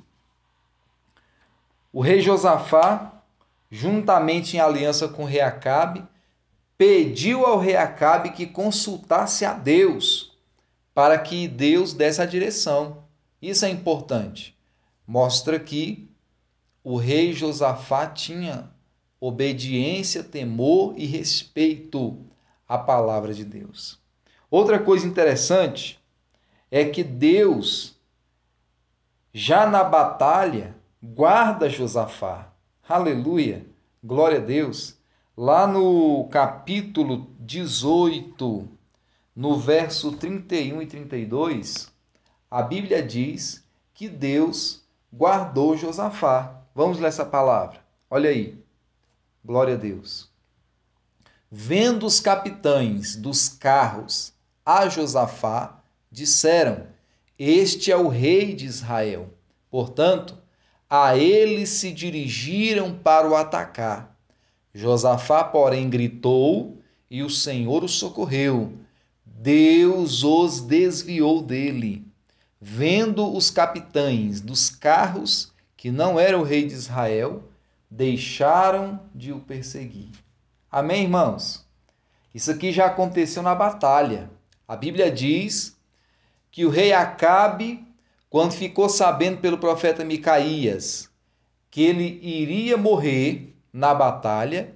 o 1.92 2.00
rei 2.00 2.20
Josafá, 2.20 3.22
juntamente 3.70 4.56
em 4.56 4.60
aliança 4.60 5.06
com 5.08 5.22
o 5.22 5.26
rei 5.26 5.40
Acabe, 5.40 6.04
pediu 6.76 7.46
ao 7.46 7.58
rei 7.58 7.76
Acabe 7.76 8.30
que 8.30 8.46
consultasse 8.46 9.44
a 9.44 9.52
Deus 9.52 10.36
para 10.94 11.18
que 11.18 11.46
Deus 11.46 11.92
desse 11.92 12.22
a 12.22 12.26
direção. 12.26 13.04
Isso 13.40 13.64
é 13.64 13.68
importante. 13.68 14.56
Mostra 15.06 15.60
que 15.60 16.08
o 16.82 16.96
rei 16.96 17.32
Josafá 17.32 18.06
tinha 18.06 18.70
obediência, 19.20 20.22
temor 20.22 20.94
e 20.96 21.06
respeito 21.06 22.18
a 22.68 22.78
palavra 22.78 23.32
de 23.32 23.44
Deus. 23.44 24.00
Outra 24.50 24.78
coisa 24.78 25.06
interessante 25.06 26.00
é 26.70 26.84
que 26.84 27.04
Deus, 27.04 27.96
já 29.32 29.66
na 29.66 29.84
batalha, 29.84 30.74
guarda 31.02 31.68
Josafá. 31.68 32.52
Aleluia! 32.88 33.66
Glória 34.02 34.38
a 34.38 34.42
Deus! 34.42 34.96
Lá 35.36 35.66
no 35.66 36.28
capítulo 36.28 37.28
18, 37.40 38.68
no 39.34 39.58
verso 39.58 40.12
31 40.12 40.82
e 40.82 40.86
32, 40.86 41.92
a 42.50 42.62
Bíblia 42.62 43.02
diz 43.02 43.64
que 43.92 44.08
Deus 44.08 44.84
guardou 45.12 45.76
Josafá. 45.76 46.62
Vamos 46.74 46.98
ler 46.98 47.08
essa 47.08 47.24
palavra. 47.24 47.80
Olha 48.10 48.30
aí. 48.30 48.62
Glória 49.44 49.74
a 49.74 49.76
Deus. 49.76 50.33
Vendo 51.56 52.04
os 52.04 52.18
capitães 52.18 53.14
dos 53.14 53.48
carros 53.48 54.32
a 54.66 54.88
Josafá, 54.88 55.80
disseram: 56.10 56.88
Este 57.38 57.92
é 57.92 57.96
o 57.96 58.08
rei 58.08 58.56
de 58.56 58.66
Israel. 58.66 59.32
Portanto, 59.70 60.36
a 60.90 61.16
ele 61.16 61.64
se 61.64 61.92
dirigiram 61.92 62.92
para 62.92 63.30
o 63.30 63.36
atacar. 63.36 64.18
Josafá, 64.74 65.44
porém, 65.44 65.88
gritou 65.88 66.82
e 67.08 67.22
o 67.22 67.30
Senhor 67.30 67.84
o 67.84 67.88
socorreu. 67.88 68.72
Deus 69.24 70.24
os 70.24 70.60
desviou 70.60 71.40
dele. 71.40 72.04
Vendo 72.60 73.32
os 73.32 73.48
capitães 73.48 74.40
dos 74.40 74.68
carros 74.68 75.52
que 75.76 75.92
não 75.92 76.18
era 76.18 76.36
o 76.36 76.42
rei 76.42 76.66
de 76.66 76.74
Israel, 76.74 77.44
deixaram 77.88 78.98
de 79.14 79.30
o 79.30 79.38
perseguir. 79.38 80.23
Amém, 80.76 81.04
irmãos? 81.04 81.64
Isso 82.34 82.50
aqui 82.50 82.72
já 82.72 82.86
aconteceu 82.86 83.44
na 83.44 83.54
batalha. 83.54 84.28
A 84.66 84.74
Bíblia 84.74 85.08
diz 85.08 85.78
que 86.50 86.64
o 86.64 86.68
rei 86.68 86.92
Acabe, 86.92 87.86
quando 88.28 88.54
ficou 88.54 88.88
sabendo 88.88 89.40
pelo 89.40 89.56
profeta 89.56 90.04
Micaías 90.04 91.08
que 91.70 91.80
ele 91.80 92.18
iria 92.20 92.76
morrer 92.76 93.54
na 93.72 93.94
batalha, 93.94 94.74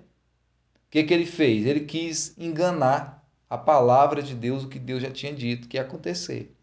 o 0.87 0.91
que, 0.93 1.03
que 1.03 1.13
ele 1.13 1.27
fez? 1.27 1.67
Ele 1.67 1.81
quis 1.81 2.33
enganar 2.39 3.29
a 3.51 3.59
palavra 3.59 4.23
de 4.23 4.37
Deus, 4.37 4.63
o 4.63 4.69
que 4.69 4.79
Deus 4.79 5.03
já 5.03 5.11
tinha 5.11 5.33
dito 5.33 5.67
que 5.67 5.79
ia 5.79 5.83
acontecer. 5.83 6.55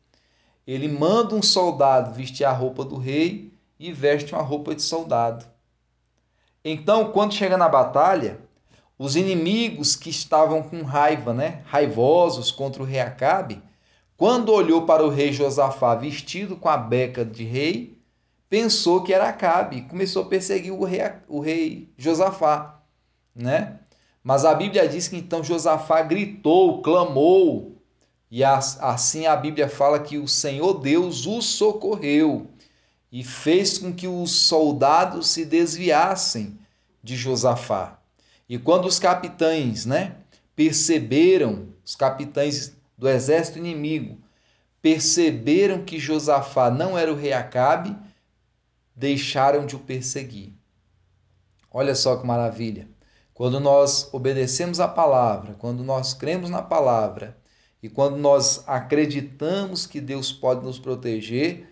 Ele 0.66 0.88
manda 0.88 1.36
um 1.36 1.44
soldado 1.44 2.14
vestir 2.14 2.46
a 2.46 2.54
roupa 2.54 2.86
do 2.86 2.96
rei 2.96 3.52
e 3.78 3.92
veste 3.92 4.34
uma 4.34 4.42
roupa 4.42 4.74
de 4.74 4.82
soldado. 4.82 5.46
Então, 6.64 7.12
quando 7.12 7.34
chega 7.34 7.58
na 7.58 7.68
batalha, 7.68 8.45
os 8.98 9.16
inimigos 9.16 9.96
que 9.96 10.10
estavam 10.10 10.64
com 10.64 10.82
raiva, 10.84 11.34
né, 11.34 11.62
raivosos 11.66 12.52
contra 12.52 12.82
o 12.82 12.86
rei 12.86 13.00
Acabe, 13.00 13.62
quando 14.18 14.54
olhou 14.54 14.86
para 14.86 15.06
o 15.06 15.10
rei 15.10 15.34
Josafá 15.34 15.96
vestido 15.96 16.56
com 16.56 16.70
a 16.70 16.78
beca 16.78 17.26
de 17.26 17.44
rei, 17.44 17.98
pensou 18.50 19.04
que 19.04 19.14
era 19.14 19.28
Acabe, 19.28 19.82
começou 19.84 20.24
a 20.24 20.28
perseguir 20.28 20.72
o 20.72 20.84
rei, 20.86 21.12
o 21.28 21.40
rei 21.40 21.90
Josafá, 21.98 22.80
né? 23.36 23.80
Mas 24.24 24.46
a 24.46 24.56
Bíblia 24.56 24.88
diz 24.88 25.08
que 25.08 25.18
então 25.18 25.44
Josafá 25.44 26.02
gritou, 26.02 26.82
clamou, 26.82 27.76
e 28.32 28.44
assim 28.44 29.28
a 29.28 29.36
Bíblia 29.36 29.70
fala 29.70 30.00
que 30.00 30.18
o 30.18 30.28
Senhor 30.28 30.80
Deus 30.80 31.26
o 31.26 31.42
socorreu 31.42 32.48
e 33.12 33.24
fez 33.24 33.78
com 33.78 33.94
que 33.94 34.08
os 34.08 34.32
soldados 34.32 35.28
se 35.28 35.46
desviassem 35.46 36.58
de 37.04 37.16
Josafá. 37.16 37.95
E 38.48 38.58
quando 38.58 38.86
os 38.86 39.00
capitães, 39.00 39.86
né, 39.86 40.18
perceberam, 40.56 41.70
os 41.84 41.96
capitães 41.96 42.76
do 42.98 43.08
exército 43.08 43.58
inimigo, 43.58 44.20
perceberam 44.82 45.84
que 45.84 46.00
Josafá 46.00 46.70
não 46.70 46.98
era 46.98 47.12
o 47.12 47.16
rei 47.16 47.34
Acabe, 47.34 47.96
deixaram 48.96 49.66
de 49.66 49.76
o 49.76 49.80
perseguir. 49.80 50.54
Olha 51.72 51.96
só 51.96 52.16
que 52.16 52.26
maravilha. 52.26 52.88
Quando 53.34 53.60
nós 53.60 54.08
obedecemos 54.14 54.80
a 54.80 54.88
palavra, 54.88 55.56
quando 55.56 55.84
nós 55.84 56.14
cremos 56.14 56.50
na 56.50 56.62
palavra 56.62 57.38
e 57.84 57.90
quando 57.90 58.16
nós 58.16 58.64
acreditamos 58.66 59.86
que 59.86 60.00
Deus 60.00 60.32
pode 60.32 60.64
nos 60.64 60.80
proteger, 60.80 61.68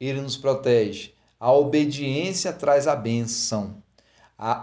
ele 0.00 0.22
nos 0.22 0.36
protege. 0.36 1.12
A 1.38 1.52
obediência 1.52 2.52
traz 2.52 2.86
a 2.86 2.96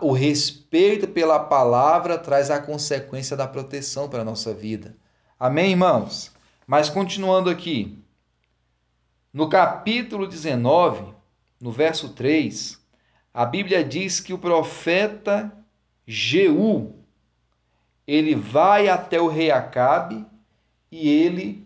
o 0.01 0.11
respeito 0.11 1.07
pela 1.07 1.39
palavra 1.39 2.17
traz 2.17 2.51
a 2.51 2.59
consequência 2.59 3.37
da 3.37 3.47
proteção 3.47 4.09
para 4.09 4.21
a 4.21 4.25
nossa 4.25 4.53
vida. 4.53 4.95
Amém, 5.39 5.71
irmãos? 5.71 6.33
Mas 6.67 6.89
continuando 6.89 7.49
aqui, 7.49 7.97
no 9.31 9.47
capítulo 9.47 10.27
19, 10.27 11.13
no 11.61 11.71
verso 11.71 12.09
3, 12.09 12.77
a 13.33 13.45
Bíblia 13.45 13.81
diz 13.81 14.19
que 14.19 14.33
o 14.33 14.37
profeta 14.37 15.49
Jeú, 16.05 16.93
ele 18.05 18.35
vai 18.35 18.89
até 18.89 19.21
o 19.21 19.27
rei 19.27 19.49
Acabe 19.49 20.25
e 20.91 21.07
ele 21.07 21.65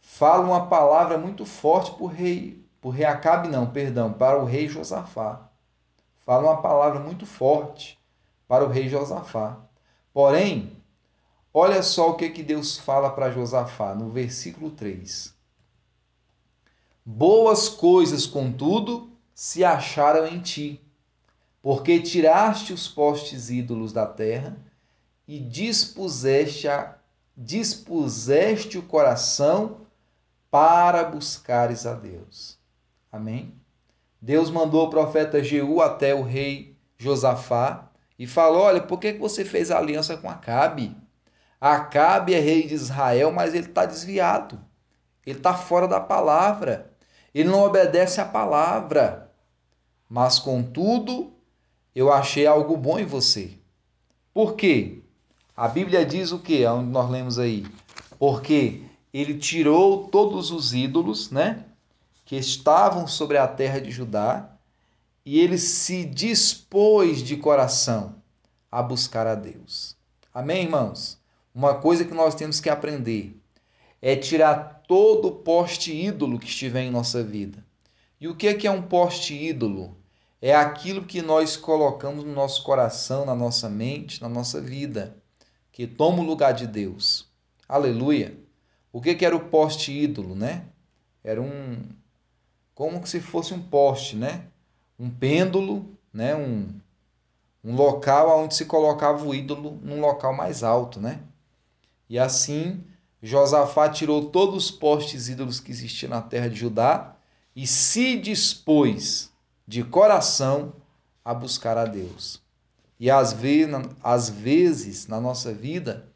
fala 0.00 0.44
uma 0.44 0.66
palavra 0.66 1.16
muito 1.16 1.46
forte 1.46 1.92
para 1.92 2.02
o 2.02 2.08
rei, 2.08 2.64
para 2.80 2.88
o 2.88 2.90
rei 2.90 3.04
Acabe 3.04 3.48
não, 3.48 3.70
perdão, 3.70 4.12
para 4.12 4.42
o 4.42 4.44
rei 4.44 4.66
Josafá 4.66 5.49
fala 6.30 6.52
uma 6.52 6.62
palavra 6.62 7.00
muito 7.00 7.26
forte 7.26 7.98
para 8.46 8.64
o 8.64 8.68
rei 8.68 8.88
Josafá. 8.88 9.58
Porém, 10.14 10.80
olha 11.52 11.82
só 11.82 12.10
o 12.10 12.14
que, 12.14 12.30
que 12.30 12.44
Deus 12.44 12.78
fala 12.78 13.10
para 13.10 13.32
Josafá 13.32 13.96
no 13.96 14.10
versículo 14.10 14.70
3. 14.70 15.34
Boas 17.04 17.68
coisas, 17.68 18.26
contudo, 18.28 19.10
se 19.34 19.64
acharam 19.64 20.24
em 20.24 20.40
ti, 20.40 20.80
porque 21.60 21.98
tiraste 22.00 22.72
os 22.72 22.86
postes 22.86 23.50
ídolos 23.50 23.92
da 23.92 24.06
terra 24.06 24.56
e 25.26 25.40
dispuseste, 25.40 26.68
a, 26.68 26.94
dispuseste 27.36 28.78
o 28.78 28.84
coração 28.84 29.80
para 30.48 31.02
buscares 31.02 31.86
a 31.86 31.94
Deus. 31.94 32.56
Amém? 33.10 33.52
Deus 34.20 34.50
mandou 34.50 34.86
o 34.86 34.90
profeta 34.90 35.42
Jeú 35.42 35.80
até 35.80 36.14
o 36.14 36.22
rei 36.22 36.76
Josafá 36.98 37.90
e 38.18 38.26
falou: 38.26 38.62
Olha, 38.62 38.82
por 38.82 39.00
que 39.00 39.12
você 39.14 39.44
fez 39.44 39.70
aliança 39.70 40.16
com 40.16 40.28
Acabe? 40.28 40.94
Acabe 41.60 42.34
é 42.34 42.40
rei 42.40 42.66
de 42.66 42.74
Israel, 42.74 43.32
mas 43.32 43.54
ele 43.54 43.66
está 43.66 43.84
desviado. 43.86 44.60
Ele 45.26 45.38
está 45.38 45.54
fora 45.54 45.86
da 45.86 46.00
palavra. 46.00 46.90
Ele 47.34 47.48
não 47.48 47.64
obedece 47.64 48.20
à 48.20 48.24
palavra. 48.24 49.30
Mas, 50.08 50.38
contudo, 50.38 51.32
eu 51.94 52.12
achei 52.12 52.46
algo 52.46 52.76
bom 52.76 52.98
em 52.98 53.04
você. 53.04 53.52
Por 54.32 54.54
quê? 54.54 55.02
A 55.56 55.68
Bíblia 55.68 56.04
diz 56.04 56.32
o 56.32 56.38
quê? 56.38 56.66
Onde 56.66 56.90
nós 56.90 57.10
lemos 57.10 57.38
aí? 57.38 57.66
Porque 58.18 58.82
ele 59.12 59.38
tirou 59.38 60.08
todos 60.08 60.50
os 60.50 60.72
ídolos, 60.72 61.30
né? 61.30 61.64
Que 62.30 62.36
estavam 62.36 63.08
sobre 63.08 63.38
a 63.38 63.48
terra 63.48 63.80
de 63.80 63.90
Judá, 63.90 64.56
e 65.26 65.40
ele 65.40 65.58
se 65.58 66.04
dispôs 66.04 67.24
de 67.24 67.36
coração 67.36 68.22
a 68.70 68.80
buscar 68.80 69.26
a 69.26 69.34
Deus. 69.34 69.96
Amém, 70.32 70.62
irmãos? 70.62 71.18
Uma 71.52 71.80
coisa 71.80 72.04
que 72.04 72.14
nós 72.14 72.36
temos 72.36 72.60
que 72.60 72.70
aprender 72.70 73.36
é 74.00 74.14
tirar 74.14 74.84
todo 74.86 75.26
o 75.26 75.32
poste 75.38 75.92
ídolo 75.92 76.38
que 76.38 76.46
estiver 76.46 76.82
em 76.82 76.90
nossa 76.92 77.20
vida. 77.20 77.66
E 78.20 78.28
o 78.28 78.36
que 78.36 78.46
é, 78.46 78.54
que 78.54 78.68
é 78.68 78.70
um 78.70 78.82
poste 78.82 79.34
ídolo? 79.34 79.96
É 80.40 80.54
aquilo 80.54 81.04
que 81.04 81.20
nós 81.20 81.56
colocamos 81.56 82.22
no 82.22 82.32
nosso 82.32 82.62
coração, 82.62 83.26
na 83.26 83.34
nossa 83.34 83.68
mente, 83.68 84.22
na 84.22 84.28
nossa 84.28 84.60
vida, 84.60 85.16
que 85.72 85.84
toma 85.84 86.22
o 86.22 86.26
lugar 86.26 86.52
de 86.52 86.68
Deus. 86.68 87.28
Aleluia! 87.68 88.38
O 88.92 89.00
que, 89.00 89.16
que 89.16 89.26
era 89.26 89.34
o 89.34 89.48
poste 89.48 89.90
ídolo, 89.90 90.36
né? 90.36 90.66
Era 91.24 91.42
um, 91.42 91.76
como 92.80 93.06
se 93.06 93.20
fosse 93.20 93.52
um 93.52 93.60
poste, 93.60 94.16
né? 94.16 94.46
Um 94.98 95.10
pêndulo, 95.10 95.84
né? 96.10 96.34
Um, 96.34 96.66
um 97.62 97.74
local 97.74 98.42
onde 98.42 98.54
se 98.54 98.64
colocava 98.64 99.22
o 99.22 99.34
ídolo 99.34 99.78
num 99.82 100.00
local 100.00 100.34
mais 100.34 100.62
alto, 100.62 100.98
né? 100.98 101.20
E 102.08 102.18
assim 102.18 102.82
Josafá 103.22 103.90
tirou 103.90 104.30
todos 104.30 104.64
os 104.64 104.70
postes 104.70 105.28
ídolos 105.28 105.60
que 105.60 105.70
existiam 105.70 106.08
na 106.08 106.22
terra 106.22 106.48
de 106.48 106.56
Judá 106.56 107.14
e 107.54 107.66
se 107.66 108.18
dispôs 108.18 109.30
de 109.68 109.84
coração 109.84 110.72
a 111.22 111.34
buscar 111.34 111.76
a 111.76 111.84
Deus. 111.84 112.40
E 112.98 113.10
às 113.10 113.34
vezes, 113.34 113.74
às 114.02 114.30
vezes 114.30 115.06
na 115.06 115.20
nossa 115.20 115.52
vida, 115.52 116.08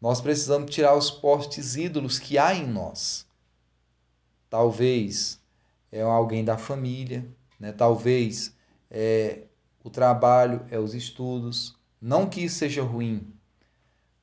nós 0.00 0.22
precisamos 0.22 0.74
tirar 0.74 0.94
os 0.96 1.10
postes 1.10 1.76
ídolos 1.76 2.18
que 2.18 2.38
há 2.38 2.54
em 2.54 2.66
nós. 2.66 3.26
Talvez 4.48 5.38
é 5.96 6.02
alguém 6.02 6.44
da 6.44 6.58
família, 6.58 7.26
né? 7.58 7.72
talvez 7.72 8.54
é 8.90 9.44
o 9.82 9.88
trabalho, 9.88 10.64
é 10.70 10.78
os 10.78 10.94
estudos. 10.94 11.74
Não 12.00 12.28
que 12.28 12.42
isso 12.42 12.58
seja 12.58 12.82
ruim, 12.82 13.32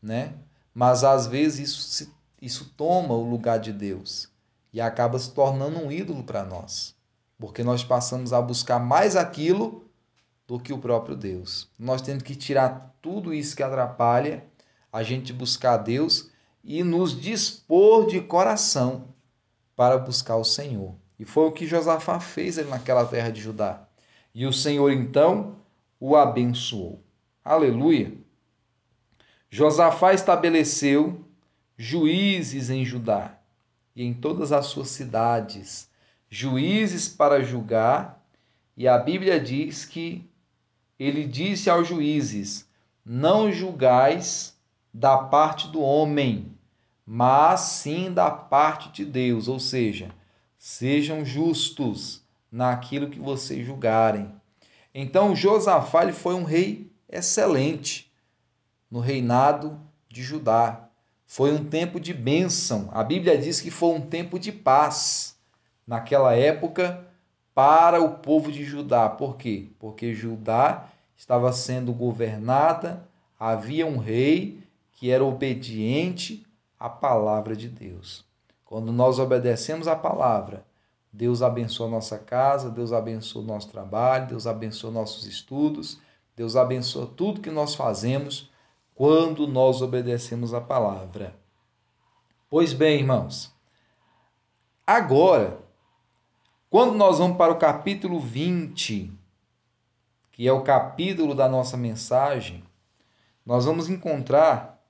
né? 0.02 0.36
mas 0.74 1.04
às 1.04 1.26
vezes 1.26 1.70
isso, 1.70 1.82
se, 1.82 2.14
isso 2.42 2.74
toma 2.78 3.14
o 3.14 3.28
lugar 3.28 3.60
de 3.60 3.74
Deus 3.74 4.30
e 4.72 4.80
acaba 4.80 5.18
se 5.18 5.32
tornando 5.32 5.80
um 5.80 5.92
ídolo 5.92 6.24
para 6.24 6.44
nós, 6.44 6.96
porque 7.40 7.64
nós 7.64 7.84
passamos 7.84 8.34
a 8.34 8.42
buscar 8.42 8.80
mais 8.80 9.16
aquilo 9.16 9.90
do 10.48 10.60
que 10.60 10.74
o 10.74 10.80
próprio 10.80 11.16
Deus. 11.16 11.70
Nós 11.78 12.02
temos 12.02 12.24
que 12.24 12.36
tirar 12.36 12.96
tudo 13.02 13.34
isso 13.34 13.56
que 13.56 13.64
atrapalha 13.64 14.46
a 14.92 15.02
gente 15.02 15.34
buscar 15.34 15.78
Deus 15.78 16.30
e 16.64 16.84
nos 16.84 17.20
dispor 17.20 18.06
de 18.06 18.22
coração 18.22 19.08
para 19.76 19.98
buscar 19.98 20.38
o 20.38 20.44
Senhor. 20.44 20.96
E 21.24 21.26
foi 21.26 21.46
o 21.46 21.54
que 21.54 21.66
Josafá 21.66 22.20
fez 22.20 22.60
ali 22.60 22.70
naquela 22.70 23.06
terra 23.06 23.30
de 23.30 23.40
Judá. 23.40 23.88
E 24.36 24.46
o 24.46 24.52
Senhor 24.52 24.92
então 24.92 25.56
o 25.98 26.18
abençoou. 26.18 27.02
Aleluia! 27.46 28.14
Josafá 29.50 30.14
estabeleceu 30.14 31.26
juízes 31.78 32.70
em 32.70 32.84
Judá 32.84 33.38
e 33.96 34.04
em 34.04 34.14
todas 34.14 34.52
as 34.52 34.66
suas 34.66 34.90
cidades, 34.90 35.90
juízes 36.30 37.08
para 37.08 37.42
julgar, 37.42 38.22
e 38.76 38.86
a 38.86 38.98
Bíblia 38.98 39.40
diz 39.40 39.86
que 39.86 40.30
ele 41.00 41.26
disse 41.26 41.70
aos 41.70 41.88
juízes: 41.88 42.68
Não 43.06 43.50
julgais 43.50 44.60
da 44.94 45.18
parte 45.18 45.70
do 45.70 45.80
homem, 45.80 46.52
mas 47.06 47.62
sim 47.62 48.12
da 48.12 48.30
parte 48.30 48.92
de 48.92 49.06
Deus, 49.06 49.48
ou 49.48 49.58
seja, 49.58 50.14
Sejam 50.66 51.26
justos 51.26 52.24
naquilo 52.50 53.10
que 53.10 53.20
vocês 53.20 53.66
julgarem. 53.66 54.34
Então 54.96 55.36
Josafá 55.36 56.04
ele 56.04 56.14
foi 56.14 56.36
um 56.36 56.46
rei 56.46 56.90
excelente 57.10 58.10
no 58.90 59.02
reinado 59.02 59.78
de 60.08 60.24
Judá. 60.24 60.88
Foi 61.28 61.52
um 61.52 61.66
tempo 61.66 62.00
de 62.00 62.14
bênção. 62.14 62.88
A 62.94 63.04
Bíblia 63.04 63.38
diz 63.38 63.60
que 63.60 63.70
foi 63.70 63.94
um 63.94 64.00
tempo 64.00 64.40
de 64.40 64.54
paz 64.54 65.38
naquela 65.86 66.34
época 66.34 67.06
para 67.54 68.02
o 68.02 68.20
povo 68.20 68.50
de 68.50 68.64
Judá. 68.64 69.10
Por 69.10 69.36
quê? 69.36 69.68
Porque 69.78 70.14
Judá 70.14 70.88
estava 71.14 71.52
sendo 71.52 71.92
governada, 71.92 73.06
havia 73.38 73.86
um 73.86 73.98
rei 73.98 74.64
que 74.94 75.12
era 75.12 75.26
obediente 75.26 76.48
à 76.80 76.88
palavra 76.88 77.54
de 77.54 77.68
Deus. 77.68 78.24
Quando 78.74 78.92
nós 78.92 79.20
obedecemos 79.20 79.88
a 79.88 79.96
palavra, 79.96 80.66
Deus 81.12 81.44
abençoa 81.44 81.86
a 81.86 81.92
nossa 81.92 82.18
casa, 82.18 82.72
Deus 82.72 82.92
abençoa 82.92 83.44
o 83.44 83.46
nosso 83.46 83.70
trabalho, 83.70 84.30
Deus 84.30 84.48
abençoa 84.48 84.90
nossos 84.90 85.28
estudos, 85.28 86.00
Deus 86.36 86.56
abençoa 86.56 87.06
tudo 87.06 87.40
que 87.40 87.52
nós 87.52 87.76
fazemos 87.76 88.50
quando 88.96 89.46
nós 89.46 89.84
obedecemos 89.84 90.56
a 90.56 90.60
palavra. 90.60 91.36
Pois 92.50 92.74
bem, 92.74 93.02
irmãos, 93.02 93.54
agora, 94.88 95.60
quando 96.68 96.96
nós 96.96 97.20
vamos 97.20 97.38
para 97.38 97.54
o 97.54 97.60
capítulo 97.60 98.20
20, 98.20 99.12
que 100.32 100.48
é 100.48 100.52
o 100.52 100.64
capítulo 100.64 101.36
da 101.36 101.48
nossa 101.48 101.78
mensagem, 101.78 102.64
nós 103.46 103.66
vamos 103.66 103.88
encontrar 103.88 104.84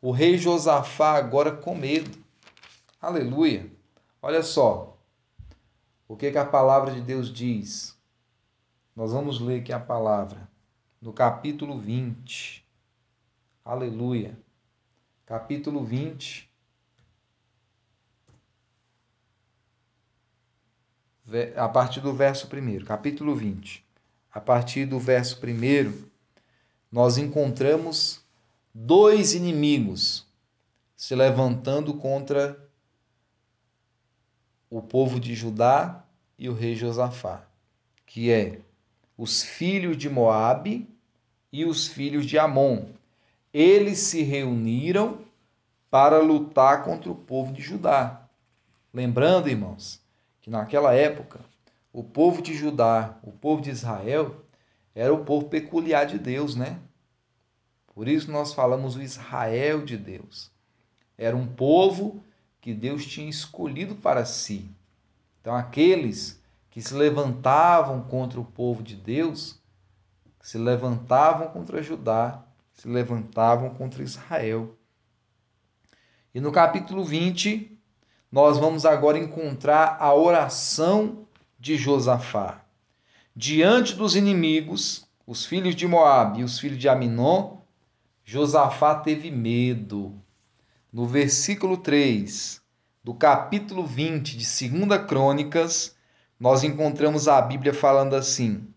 o 0.00 0.12
rei 0.12 0.38
Josafá 0.38 1.14
agora 1.16 1.50
com 1.50 1.74
medo. 1.74 2.22
Aleluia. 3.04 3.70
Olha 4.22 4.42
só. 4.42 4.98
O 6.08 6.16
que, 6.16 6.30
que 6.30 6.38
a 6.38 6.44
palavra 6.44 6.90
de 6.90 7.02
Deus 7.02 7.30
diz? 7.30 7.94
Nós 8.96 9.12
vamos 9.12 9.38
ler 9.38 9.60
aqui 9.60 9.74
a 9.74 9.78
palavra 9.78 10.48
no 11.02 11.12
capítulo 11.12 11.78
20. 11.78 12.64
Aleluia. 13.62 14.38
Capítulo 15.26 15.84
20. 15.84 16.50
A 21.56 21.68
partir 21.68 22.00
do 22.00 22.14
verso 22.14 22.48
1, 22.50 22.86
capítulo 22.86 23.36
20. 23.36 23.84
A 24.32 24.40
partir 24.40 24.86
do 24.86 24.98
verso 24.98 25.38
1, 25.44 26.08
nós 26.90 27.18
encontramos 27.18 28.24
dois 28.72 29.34
inimigos 29.34 30.26
se 30.96 31.14
levantando 31.14 31.92
contra 31.98 32.63
o 34.76 34.82
povo 34.82 35.20
de 35.20 35.36
Judá 35.36 36.04
e 36.36 36.48
o 36.48 36.52
rei 36.52 36.74
Josafá, 36.74 37.44
que 38.04 38.28
é 38.28 38.58
os 39.16 39.40
filhos 39.40 39.96
de 39.96 40.10
Moabe 40.10 40.88
e 41.52 41.64
os 41.64 41.86
filhos 41.86 42.26
de 42.26 42.36
Amon. 42.36 42.86
Eles 43.52 44.00
se 44.00 44.24
reuniram 44.24 45.20
para 45.88 46.18
lutar 46.18 46.82
contra 46.82 47.08
o 47.08 47.14
povo 47.14 47.52
de 47.52 47.62
Judá. 47.62 48.28
Lembrando, 48.92 49.48
irmãos, 49.48 50.02
que 50.40 50.50
naquela 50.50 50.92
época 50.92 51.38
o 51.92 52.02
povo 52.02 52.42
de 52.42 52.52
Judá, 52.52 53.16
o 53.22 53.30
povo 53.30 53.62
de 53.62 53.70
Israel, 53.70 54.42
era 54.92 55.14
o 55.14 55.24
povo 55.24 55.48
peculiar 55.48 56.04
de 56.04 56.18
Deus, 56.18 56.56
né? 56.56 56.80
Por 57.94 58.08
isso 58.08 58.28
nós 58.28 58.52
falamos 58.52 58.96
o 58.96 59.02
Israel 59.02 59.84
de 59.84 59.96
Deus. 59.96 60.50
Era 61.16 61.36
um 61.36 61.46
povo 61.46 62.24
que 62.64 62.72
Deus 62.72 63.04
tinha 63.04 63.28
escolhido 63.28 63.94
para 63.94 64.24
si. 64.24 64.70
Então, 65.38 65.54
aqueles 65.54 66.42
que 66.70 66.80
se 66.80 66.94
levantavam 66.94 68.00
contra 68.00 68.40
o 68.40 68.44
povo 68.44 68.82
de 68.82 68.96
Deus, 68.96 69.60
se 70.40 70.56
levantavam 70.56 71.48
contra 71.48 71.82
Judá, 71.82 72.42
se 72.72 72.88
levantavam 72.88 73.68
contra 73.74 74.02
Israel. 74.02 74.74
E 76.34 76.40
no 76.40 76.50
capítulo 76.50 77.04
20, 77.04 77.78
nós 78.32 78.56
vamos 78.56 78.86
agora 78.86 79.18
encontrar 79.18 79.98
a 80.00 80.14
oração 80.14 81.26
de 81.60 81.76
Josafá. 81.76 82.62
Diante 83.36 83.94
dos 83.94 84.16
inimigos, 84.16 85.06
os 85.26 85.44
filhos 85.44 85.76
de 85.76 85.86
Moabe 85.86 86.40
e 86.40 86.44
os 86.44 86.58
filhos 86.58 86.78
de 86.78 86.88
Aminon, 86.88 87.58
Josafá 88.24 88.94
teve 88.94 89.30
medo. 89.30 90.18
No 90.94 91.08
versículo 91.08 91.76
3 91.76 92.62
do 93.02 93.12
capítulo 93.12 93.84
20 93.84 94.36
de 94.36 94.70
2 94.70 95.06
Crônicas, 95.08 95.96
nós 96.38 96.62
encontramos 96.62 97.26
a 97.26 97.42
Bíblia 97.42 97.74
falando 97.74 98.14
assim: 98.14 98.72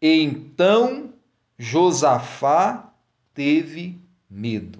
Então 0.00 1.12
Josafá 1.58 2.94
teve 3.34 4.00
medo. 4.30 4.78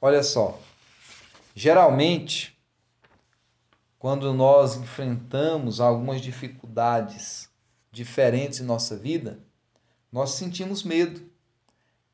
Olha 0.00 0.22
só, 0.22 0.60
geralmente, 1.56 2.56
quando 3.98 4.32
nós 4.32 4.76
enfrentamos 4.76 5.80
algumas 5.80 6.20
dificuldades 6.20 7.50
diferentes 7.90 8.60
em 8.60 8.64
nossa 8.64 8.96
vida, 8.96 9.40
nós 10.12 10.34
sentimos 10.34 10.84
medo. 10.84 11.28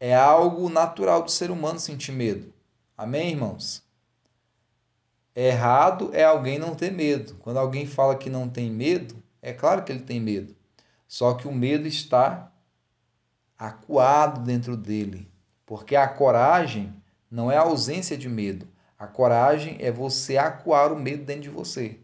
É 0.01 0.17
algo 0.17 0.71
natural 0.71 1.23
do 1.23 1.31
ser 1.31 1.51
humano 1.51 1.79
sentir 1.79 2.13
medo. 2.13 2.51
Amém, 2.97 3.31
irmãos? 3.31 3.83
Errado 5.35 6.11
é 6.13 6.25
alguém 6.25 6.59
não 6.59 6.75
ter 6.75 6.93
medo. 6.93 7.35
Quando 7.37 7.59
alguém 7.59 7.87
fala 7.87 8.17
que 8.17 8.29
não 8.29 8.49
tem 8.49 8.71
medo, 8.71 9.15
é 9.41 9.53
claro 9.53 9.83
que 9.83 9.91
ele 9.91 10.03
tem 10.03 10.21
medo. 10.21 10.55
Só 11.09 11.35
que 11.35 11.49
o 11.49 11.55
medo 11.55 11.89
está 11.89 12.53
acuado 13.59 14.43
dentro 14.45 14.77
dele. 14.77 15.31
Porque 15.65 15.97
a 15.97 16.07
coragem 16.07 16.95
não 17.31 17.51
é 17.51 17.57
a 17.57 17.63
ausência 17.63 18.17
de 18.17 18.29
medo. 18.29 18.69
A 18.99 19.07
coragem 19.07 19.77
é 19.81 19.91
você 19.91 20.37
acuar 20.37 20.93
o 20.93 20.99
medo 20.99 21.25
dentro 21.25 21.43
de 21.43 21.51
você. 21.51 21.99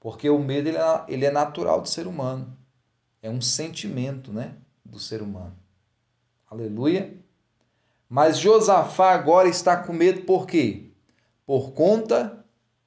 Porque 0.00 0.28
o 0.28 0.38
medo 0.38 0.68
ele 0.68 0.78
é, 0.78 1.04
ele 1.08 1.24
é 1.24 1.30
natural 1.30 1.80
do 1.80 1.88
ser 1.88 2.06
humano. 2.06 2.56
É 3.22 3.30
um 3.30 3.40
sentimento 3.40 4.32
né, 4.32 4.54
do 4.84 4.98
ser 4.98 5.22
humano. 5.22 5.56
Aleluia. 6.50 7.23
Mas 8.14 8.38
Josafá 8.38 9.10
agora 9.12 9.48
está 9.48 9.76
com 9.76 9.92
medo 9.92 10.20
por 10.20 10.46
quê? 10.46 10.84
Por 11.44 11.72
conta 11.72 12.46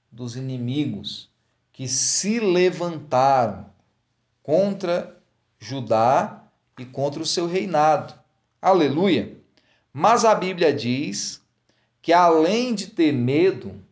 dos 0.09 0.37
inimigos 0.37 1.29
que 1.73 1.85
se 1.85 2.39
levantaram 2.39 3.65
contra 4.41 5.21
Judá 5.59 6.45
e 6.79 6.85
contra 6.85 7.21
o 7.21 7.25
seu 7.25 7.45
reinado. 7.45 8.13
Aleluia! 8.61 9.37
Mas 9.91 10.23
a 10.23 10.33
Bíblia 10.33 10.71
diz 10.71 11.43
que 12.01 12.13
além 12.13 12.73
de 12.73 12.87
ter 12.87 13.11
medo, 13.11 13.83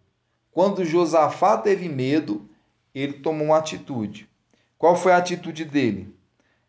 quando 0.49 0.85
Josafá 0.85 1.57
teve 1.57 1.89
medo, 1.89 2.49
ele 2.93 3.11
tomou 3.11 3.47
uma 3.47 3.57
atitude. 3.57 4.29
Qual 4.77 4.95
foi 4.95 5.11
a 5.11 5.17
atitude 5.17 5.65
dele? 5.65 6.15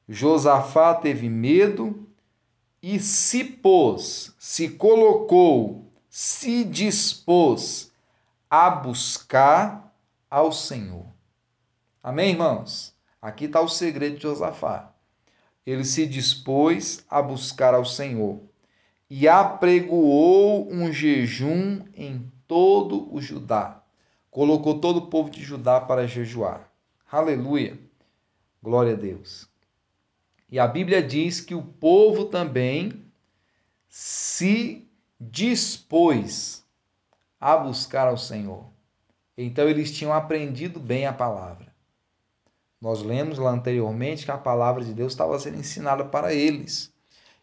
Josafá 0.09 0.93
teve 0.93 1.29
medo 1.29 2.06
e 2.89 3.01
se 3.01 3.43
pôs, 3.43 4.33
se 4.39 4.69
colocou, 4.69 5.91
se 6.09 6.63
dispôs 6.63 7.91
a 8.49 8.71
buscar 8.71 9.93
ao 10.31 10.53
Senhor. 10.53 11.05
Amém, 12.01 12.31
irmãos? 12.31 12.95
Aqui 13.21 13.47
está 13.47 13.61
o 13.61 13.69
segredo 13.69 14.19
de 14.19 14.23
Josafá. 14.23 14.95
Ele 15.67 15.85
se 15.85 16.07
dispôs 16.07 17.05
a 17.11 17.21
buscar 17.21 17.75
ao 17.75 17.85
Senhor 17.85 18.41
e 19.11 19.27
apregoou 19.27 20.73
um 20.73 20.93
jejum 20.93 21.85
em 21.93 22.31
todo 22.47 23.13
o 23.13 23.21
Judá. 23.21 23.83
Colocou 24.31 24.79
todo 24.79 24.99
o 24.99 25.07
povo 25.09 25.29
de 25.29 25.43
Judá 25.43 25.81
para 25.81 26.07
jejuar. 26.07 26.71
Aleluia. 27.11 27.77
Glória 28.63 28.93
a 28.93 28.97
Deus. 28.97 29.56
E 30.49 30.59
a 30.59 30.67
Bíblia 30.67 31.03
diz 31.03 31.41
que 31.41 31.55
o 31.55 31.63
povo 31.63 32.27
também 32.27 33.05
se 33.89 34.87
dispôs 35.21 36.65
a 37.41 37.57
buscar 37.57 38.09
ao 38.09 38.17
Senhor. 38.17 38.65
Então 39.37 39.69
eles 39.69 39.93
tinham 39.93 40.13
aprendido 40.13 40.79
bem 40.79 41.07
a 41.07 41.13
palavra. 41.13 41.75
Nós 42.81 43.03
lemos 43.03 43.39
lá 43.39 43.51
anteriormente 43.51 44.25
que 44.25 44.31
a 44.31 44.39
palavra 44.39 44.85
de 44.85 44.93
Deus 44.93 45.13
estava 45.13 45.39
sendo 45.39 45.59
ensinada 45.59 46.05
para 46.05 46.33
eles. 46.33 46.93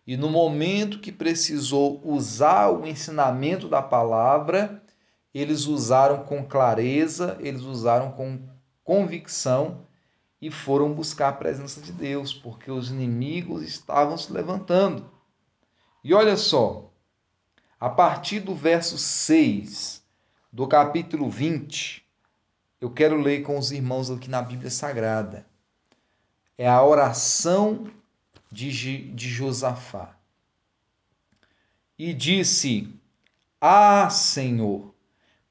E 0.06 0.16
no 0.16 0.30
momento 0.30 1.00
que 1.00 1.12
precisou 1.12 2.02
usar 2.04 2.70
o 2.70 2.86
ensinamento 2.86 3.68
da 3.68 3.82
palavra, 3.82 4.82
eles 5.34 5.66
usaram 5.66 6.24
com 6.24 6.46
clareza, 6.46 7.38
eles 7.40 7.62
usaram 7.62 8.12
com 8.12 8.40
convicção 8.84 9.86
e 10.44 10.52
foram 10.52 10.92
buscar 10.92 11.30
a 11.30 11.34
presença 11.34 11.80
de 11.80 11.94
Deus, 11.94 12.34
porque 12.34 12.70
os 12.70 12.92
inimigos 12.92 13.64
estavam 13.64 14.18
se 14.18 14.30
levantando. 14.30 15.10
E 16.04 16.14
olha 16.14 16.36
só, 16.36 16.92
a 17.80 17.90
partir 17.90 18.42
do 18.42 18.54
verso 18.54 18.98
6 18.98 20.04
do 20.52 20.68
capítulo 20.68 21.30
20, 21.30 22.06
eu 22.82 22.92
quero 22.92 23.16
ler 23.22 23.44
com 23.44 23.58
os 23.58 23.72
irmãos 23.72 24.12
aqui 24.12 24.30
na 24.30 24.42
Bíblia 24.42 24.70
Sagrada. 24.70 25.48
É 26.58 26.68
a 26.68 26.84
oração 26.84 27.90
de, 28.52 28.70
de 29.14 29.30
Josafá. 29.30 30.14
E 31.98 32.14
disse: 32.14 32.94
Ah, 33.62 34.10
Senhor, 34.10 34.94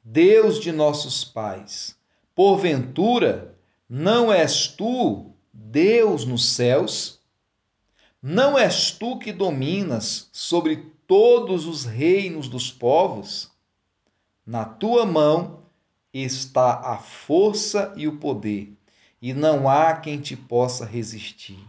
Deus 0.04 0.60
de 0.60 0.70
nossos 0.70 1.24
pais, 1.24 1.98
porventura 2.34 3.51
não 3.94 4.32
és 4.32 4.68
tu 4.68 5.34
Deus 5.52 6.24
nos 6.24 6.54
céus? 6.54 7.20
Não 8.22 8.58
és 8.58 8.90
tu 8.90 9.18
que 9.18 9.30
dominas 9.30 10.30
sobre 10.32 10.76
todos 11.06 11.66
os 11.66 11.84
reinos 11.84 12.48
dos 12.48 12.72
povos? 12.72 13.50
Na 14.46 14.64
tua 14.64 15.04
mão 15.04 15.58
está 16.10 16.72
a 16.72 16.96
força 16.96 17.92
e 17.94 18.08
o 18.08 18.16
poder, 18.16 18.72
e 19.20 19.34
não 19.34 19.68
há 19.68 19.92
quem 19.96 20.18
te 20.18 20.34
possa 20.38 20.86
resistir. 20.86 21.62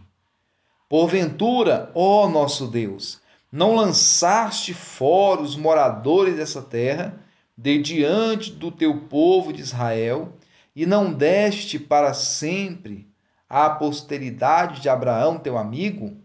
Porventura, 0.88 1.92
ó 1.94 2.26
nosso 2.26 2.68
Deus, 2.68 3.20
não 3.52 3.76
lançaste 3.76 4.72
fora 4.72 5.42
os 5.42 5.56
moradores 5.56 6.36
dessa 6.36 6.62
terra, 6.62 7.22
de 7.54 7.76
diante 7.82 8.50
do 8.50 8.72
teu 8.72 9.00
povo 9.08 9.52
de 9.52 9.60
Israel, 9.60 10.32
e 10.74 10.84
não 10.84 11.12
deste 11.12 11.78
para 11.78 12.12
sempre 12.12 13.08
à 13.48 13.70
posteridade 13.70 14.80
de 14.80 14.88
Abraão, 14.88 15.38
teu 15.38 15.56
amigo? 15.56 16.16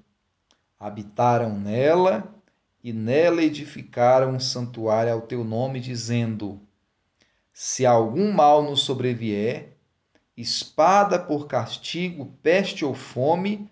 Habitaram 0.80 1.60
nela 1.60 2.34
e 2.84 2.92
nela 2.92 3.44
edificaram 3.44 4.32
um 4.32 4.40
santuário 4.40 5.14
ao 5.14 5.22
teu 5.22 5.44
nome, 5.44 5.80
dizendo: 5.80 6.60
Se 7.54 7.86
algum 7.86 8.32
mal 8.32 8.64
nos 8.64 8.82
sobrevier, 8.82 9.78
espada 10.36 11.20
por 11.20 11.48
castigo, 11.48 12.34
peste 12.42 12.86
ou 12.86 12.94
fome, 12.94 13.70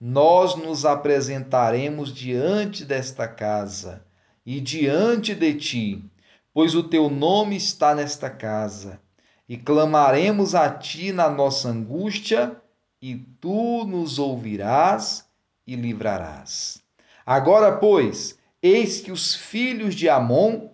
nós 0.00 0.56
nos 0.56 0.84
apresentaremos 0.84 2.12
diante 2.12 2.84
desta 2.84 3.26
casa 3.26 4.04
e 4.44 4.60
diante 4.60 5.34
de 5.34 5.54
ti, 5.54 6.04
pois 6.52 6.74
o 6.74 6.82
teu 6.82 7.08
nome 7.08 7.56
está 7.56 7.94
nesta 7.94 8.28
casa, 8.28 9.00
e 9.48 9.56
clamaremos 9.56 10.54
a 10.54 10.70
ti 10.70 11.10
na 11.10 11.30
nossa 11.30 11.68
angústia, 11.68 12.56
e 13.00 13.16
tu 13.40 13.84
nos 13.84 14.18
ouvirás 14.18 15.24
e 15.66 15.76
livrarás. 15.76 16.82
Agora, 17.24 17.76
pois, 17.76 18.38
eis 18.62 19.00
que 19.00 19.12
os 19.12 19.34
filhos 19.34 19.94
de 19.94 20.08
Amon 20.08 20.68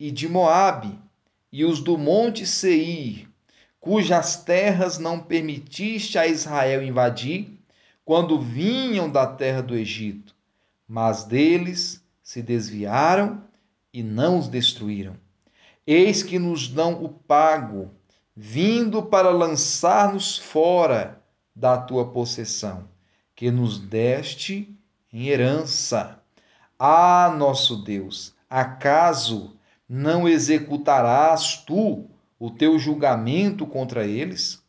e 0.00 0.10
de 0.10 0.28
Moabe 0.28 0.98
e 1.52 1.64
os 1.64 1.80
do 1.80 1.98
monte 1.98 2.46
Seir, 2.46 3.28
cujas 3.80 4.36
terras 4.36 4.98
não 4.98 5.20
permitiste 5.20 6.18
a 6.18 6.26
Israel 6.26 6.82
invadir, 6.82 7.58
quando 8.04 8.40
vinham 8.40 9.10
da 9.10 9.26
terra 9.26 9.62
do 9.62 9.74
Egito, 9.74 10.34
mas 10.86 11.24
deles 11.24 12.02
se 12.22 12.42
desviaram 12.42 13.42
e 13.92 14.02
não 14.02 14.38
os 14.38 14.48
destruíram. 14.48 15.16
Eis 15.86 16.22
que 16.22 16.38
nos 16.38 16.68
dão 16.68 17.04
o 17.04 17.08
pago, 17.08 17.90
vindo 18.40 19.02
para 19.02 19.30
lançar-nos 19.30 20.38
fora 20.38 21.20
da 21.56 21.76
tua 21.76 22.12
possessão, 22.12 22.88
que 23.34 23.50
nos 23.50 23.80
deste 23.80 24.72
em 25.12 25.26
herança. 25.26 26.22
Ah, 26.78 27.34
nosso 27.36 27.82
Deus, 27.82 28.32
acaso 28.48 29.56
não 29.88 30.28
executarás 30.28 31.64
tu 31.66 32.08
o 32.38 32.48
teu 32.48 32.78
julgamento 32.78 33.66
contra 33.66 34.06
eles? 34.06 34.62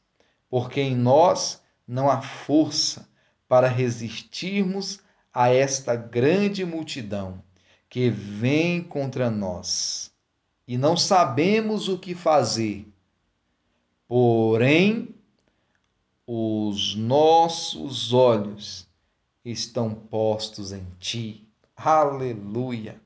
Porque 0.50 0.82
em 0.82 0.96
nós 0.96 1.62
não 1.88 2.10
há 2.10 2.24
força 2.24 3.08
para 3.48 3.68
resistirmos 3.68 5.00
a 5.32 5.54
esta 5.54 5.96
grande 5.96 6.66
multidão 6.66 7.40
que 7.88 8.10
vem 8.10 8.82
contra 8.82 9.30
nós. 9.30 10.12
E 10.68 10.76
não 10.76 10.98
sabemos 10.98 11.88
o 11.88 12.00
que 12.00 12.16
fazer. 12.16 12.92
Porém, 14.10 15.14
os 16.26 16.96
nossos 16.96 18.12
olhos 18.12 18.88
estão 19.46 19.92
postos 19.94 20.72
em 20.72 20.84
ti. 21.00 21.48
Aleluia. 21.78 23.00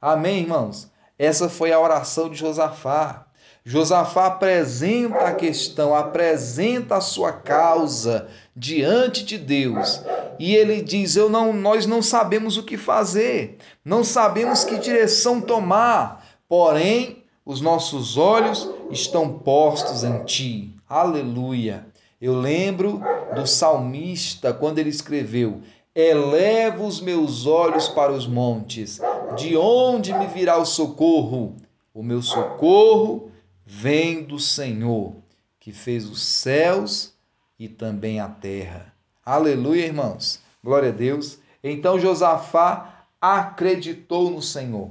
Amém, 0.00 0.42
irmãos? 0.42 0.88
Essa 1.18 1.48
foi 1.48 1.72
a 1.72 1.80
oração 1.80 2.30
de 2.30 2.36
Josafá. 2.36 3.26
Josafá 3.64 4.26
apresenta 4.26 5.26
a 5.26 5.34
questão, 5.34 5.92
apresenta 5.92 6.98
a 6.98 7.00
sua 7.00 7.32
causa 7.32 8.28
diante 8.54 9.24
de 9.24 9.36
Deus. 9.36 10.02
E 10.38 10.54
ele 10.54 10.82
diz: 10.82 11.16
"Eu 11.16 11.28
não, 11.28 11.52
nós 11.52 11.84
não 11.84 12.00
sabemos 12.00 12.56
o 12.56 12.62
que 12.62 12.76
fazer, 12.76 13.58
não 13.84 14.04
sabemos 14.04 14.62
que 14.62 14.78
direção 14.78 15.40
tomar, 15.40 16.24
porém 16.48 17.24
os 17.44 17.60
nossos 17.60 18.16
olhos 18.16 18.70
estão 18.90 19.38
postos 19.38 20.04
em 20.04 20.24
ti." 20.24 20.74
Aleluia. 20.88 21.86
Eu 22.20 22.38
lembro 22.38 23.02
do 23.34 23.46
salmista 23.46 24.52
quando 24.52 24.78
ele 24.78 24.90
escreveu: 24.90 25.60
Elevo 25.94 26.86
os 26.86 27.00
meus 27.00 27.46
olhos 27.46 27.88
para 27.88 28.12
os 28.12 28.26
montes, 28.26 29.00
de 29.36 29.56
onde 29.56 30.12
me 30.12 30.26
virá 30.26 30.56
o 30.56 30.64
socorro? 30.64 31.56
O 31.92 32.02
meu 32.02 32.22
socorro 32.22 33.30
vem 33.64 34.24
do 34.24 34.38
Senhor, 34.38 35.14
que 35.60 35.72
fez 35.72 36.08
os 36.08 36.22
céus 36.22 37.14
e 37.58 37.68
também 37.68 38.20
a 38.20 38.28
terra. 38.28 38.92
Aleluia, 39.24 39.86
irmãos. 39.86 40.40
Glória 40.62 40.88
a 40.88 40.92
Deus. 40.92 41.38
Então 41.62 41.98
Josafá 41.98 43.06
acreditou 43.20 44.30
no 44.30 44.42
Senhor. 44.42 44.90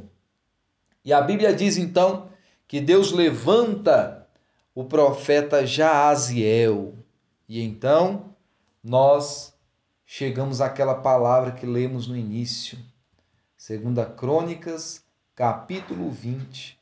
E 1.04 1.12
a 1.12 1.22
Bíblia 1.22 1.54
diz 1.54 1.78
então 1.78 2.30
que 2.68 2.82
Deus 2.82 3.12
levanta 3.12 4.28
o 4.74 4.84
profeta 4.84 5.66
Jaaziel. 5.66 6.96
E 7.48 7.62
então 7.62 8.36
nós 8.84 9.54
chegamos 10.06 10.62
àquela 10.62 10.96
palavra 10.96 11.52
que 11.52 11.66
lemos 11.66 12.08
no 12.08 12.18
início. 12.18 12.78
Segunda 13.56 14.06
Crônicas, 14.06 15.04
capítulo 15.36 16.10
20, 16.10 16.80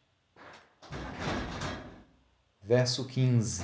verso 2.63 3.05
15. 3.05 3.63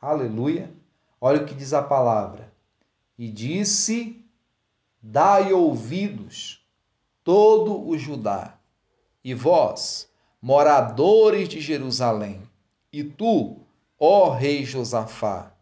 Aleluia. 0.00 0.72
Olha 1.20 1.42
o 1.42 1.46
que 1.46 1.54
diz 1.54 1.72
a 1.72 1.82
palavra. 1.82 2.52
E 3.18 3.30
disse: 3.30 4.24
Dai 5.02 5.52
ouvidos, 5.52 6.64
todo 7.24 7.86
o 7.86 7.98
Judá, 7.98 8.58
e 9.24 9.34
vós, 9.34 10.08
moradores 10.46 11.48
de 11.48 11.60
Jerusalém, 11.60 12.40
e 12.92 13.02
tu, 13.02 13.66
ó 13.98 14.30
rei 14.30 14.64
Josafá, 14.64 15.52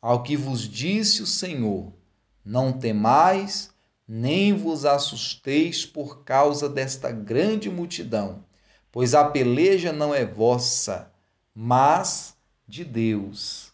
ao 0.00 0.22
que 0.22 0.36
vos 0.36 0.68
disse 0.68 1.20
o 1.20 1.26
Senhor: 1.26 1.92
Não 2.44 2.72
temais, 2.72 3.72
nem 4.06 4.52
vos 4.52 4.84
assusteis 4.84 5.84
por 5.84 6.22
causa 6.22 6.68
desta 6.68 7.10
grande 7.10 7.68
multidão, 7.68 8.44
pois 8.92 9.16
a 9.16 9.24
peleja 9.24 9.92
não 9.92 10.14
é 10.14 10.24
vossa, 10.24 11.10
mas 11.52 12.36
de 12.68 12.84
Deus. 12.84 13.72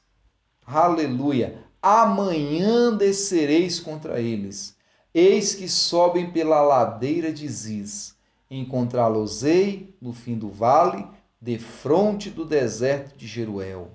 Aleluia! 0.65 1.63
Amanhã 1.83 2.97
descereis 2.97 3.79
contra 3.79 4.23
eles. 4.23 4.75
Eis 5.13 5.55
que 5.55 5.69
sobem 5.69 6.31
pela 6.31 6.63
ladeira 6.63 7.31
de 7.31 7.47
Ziz. 7.47 8.16
Encontrá-los-ei 8.51 9.97
no 10.01 10.13
fim 10.13 10.39
do 10.39 10.49
vale, 10.49 11.07
defronte 11.41 12.31
do 12.31 12.45
deserto 12.45 13.17
de 13.17 13.27
Jeruel. 13.27 13.91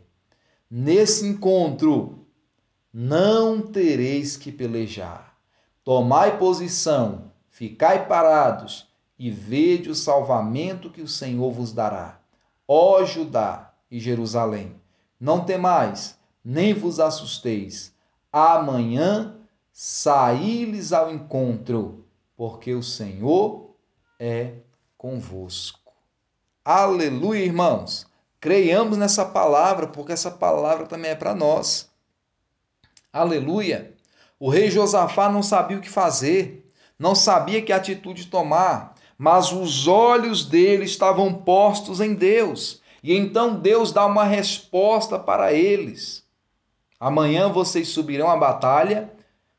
Nesse 0.70 1.26
encontro, 1.26 2.26
não 2.94 3.62
tereis 3.62 4.38
que 4.38 4.52
pelejar. 4.52 5.36
Tomai 5.84 6.38
posição, 6.38 7.32
ficai 7.50 8.08
parados 8.08 8.88
e 9.18 9.30
vede 9.32 9.90
o 9.90 9.96
salvamento 9.96 10.90
que 10.90 11.02
o 11.02 11.08
Senhor 11.08 11.52
vos 11.52 11.74
dará. 11.74 12.20
Ó 12.68 13.04
Judá, 13.04 13.72
e 13.92 14.00
Jerusalém. 14.00 14.76
Não 15.20 15.44
temais, 15.44 16.18
nem 16.44 16.74
vos 16.74 17.00
assusteis. 17.00 17.94
Amanhã 18.32 19.36
saí-lhes 19.72 20.94
ao 20.94 21.12
encontro, 21.12 22.06
porque 22.38 22.74
o 22.74 22.82
Senhor 22.82 23.61
é 24.24 24.54
convosco. 24.96 25.92
Aleluia, 26.64 27.44
irmãos. 27.44 28.06
Creiamos 28.40 28.96
nessa 28.96 29.26
palavra, 29.26 29.88
porque 29.88 30.12
essa 30.12 30.30
palavra 30.30 30.86
também 30.86 31.10
é 31.10 31.16
para 31.16 31.34
nós. 31.34 31.90
Aleluia. 33.12 33.96
O 34.40 34.48
rei 34.48 34.70
Josafá 34.70 35.28
não 35.28 35.42
sabia 35.42 35.78
o 35.78 35.82
que 35.82 35.90
fazer, 35.90 36.72
não 37.00 37.16
sabia 37.16 37.64
que 37.64 37.74
atitude 37.74 38.28
tomar, 38.28 38.94
mas 39.18 39.52
os 39.52 39.88
olhos 39.88 40.46
dele 40.46 40.86
estavam 40.86 41.34
postos 41.34 42.00
em 42.00 42.14
Deus. 42.14 42.80
E 43.02 43.18
então 43.18 43.56
Deus 43.56 43.92
dá 43.92 44.06
uma 44.06 44.24
resposta 44.24 45.18
para 45.18 45.52
eles. 45.52 46.24
Amanhã 47.00 47.50
vocês 47.50 47.88
subirão 47.88 48.30
à 48.30 48.38
batalha, 48.38 49.12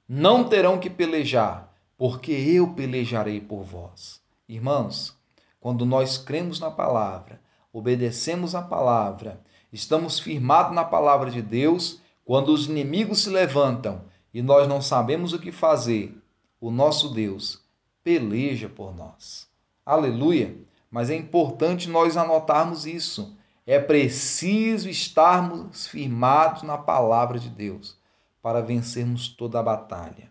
não 0.08 0.44
terão 0.44 0.78
que 0.78 0.88
pelejar, 0.88 1.68
porque 1.98 2.30
eu 2.30 2.74
pelejarei 2.74 3.40
por 3.40 3.64
vós. 3.64 4.21
Irmãos, 4.48 5.16
quando 5.60 5.86
nós 5.86 6.18
cremos 6.18 6.60
na 6.60 6.70
palavra, 6.70 7.40
obedecemos 7.72 8.54
a 8.54 8.62
palavra, 8.62 9.40
estamos 9.72 10.18
firmados 10.18 10.74
na 10.74 10.84
palavra 10.84 11.30
de 11.30 11.40
Deus, 11.40 12.00
quando 12.24 12.52
os 12.52 12.66
inimigos 12.66 13.22
se 13.22 13.30
levantam 13.30 14.04
e 14.32 14.42
nós 14.42 14.68
não 14.68 14.80
sabemos 14.80 15.32
o 15.32 15.38
que 15.38 15.52
fazer, 15.52 16.16
o 16.60 16.70
nosso 16.70 17.12
Deus 17.12 17.62
peleja 18.02 18.68
por 18.68 18.94
nós. 18.94 19.48
Aleluia! 19.84 20.56
mas 20.92 21.08
é 21.08 21.16
importante 21.16 21.88
nós 21.88 22.18
anotarmos 22.18 22.84
isso. 22.84 23.34
É 23.66 23.78
preciso 23.80 24.90
estarmos 24.90 25.86
firmados 25.86 26.62
na 26.62 26.76
palavra 26.76 27.38
de 27.38 27.48
Deus 27.48 27.96
para 28.42 28.60
vencermos 28.60 29.28
toda 29.28 29.58
a 29.58 29.62
batalha. 29.62 30.30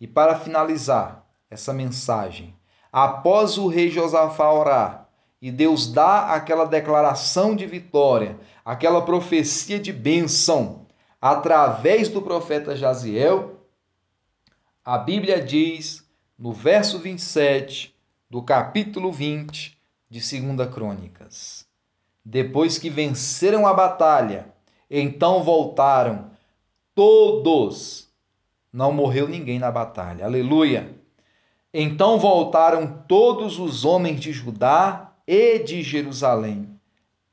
E 0.00 0.08
para 0.08 0.36
finalizar 0.40 1.24
essa 1.48 1.72
mensagem, 1.72 2.52
após 2.92 3.56
o 3.56 3.66
rei 3.66 3.90
Josafá 3.90 4.52
orar 4.52 5.08
e 5.40 5.50
Deus 5.50 5.90
dá 5.90 6.34
aquela 6.34 6.66
declaração 6.66 7.56
de 7.56 7.66
vitória, 7.66 8.38
aquela 8.64 9.02
profecia 9.02 9.80
de 9.80 9.92
bênção 9.92 10.86
através 11.20 12.08
do 12.08 12.20
profeta 12.20 12.76
Jaziel, 12.76 13.60
a 14.84 14.98
Bíblia 14.98 15.40
diz 15.40 16.06
no 16.38 16.52
verso 16.52 16.98
27 16.98 17.94
do 18.28 18.42
capítulo 18.42 19.10
20 19.12 19.78
de 20.10 20.40
2 20.40 20.68
Crônicas. 20.72 21.66
Depois 22.24 22.78
que 22.78 22.90
venceram 22.90 23.66
a 23.66 23.72
batalha, 23.72 24.52
então 24.90 25.42
voltaram 25.42 26.30
todos. 26.94 28.08
Não 28.72 28.92
morreu 28.92 29.28
ninguém 29.28 29.58
na 29.58 29.70
batalha. 29.70 30.24
Aleluia. 30.24 31.01
Então 31.72 32.18
voltaram 32.18 33.04
todos 33.08 33.58
os 33.58 33.84
homens 33.84 34.20
de 34.20 34.32
Judá 34.32 35.14
e 35.26 35.58
de 35.60 35.82
Jerusalém, 35.82 36.68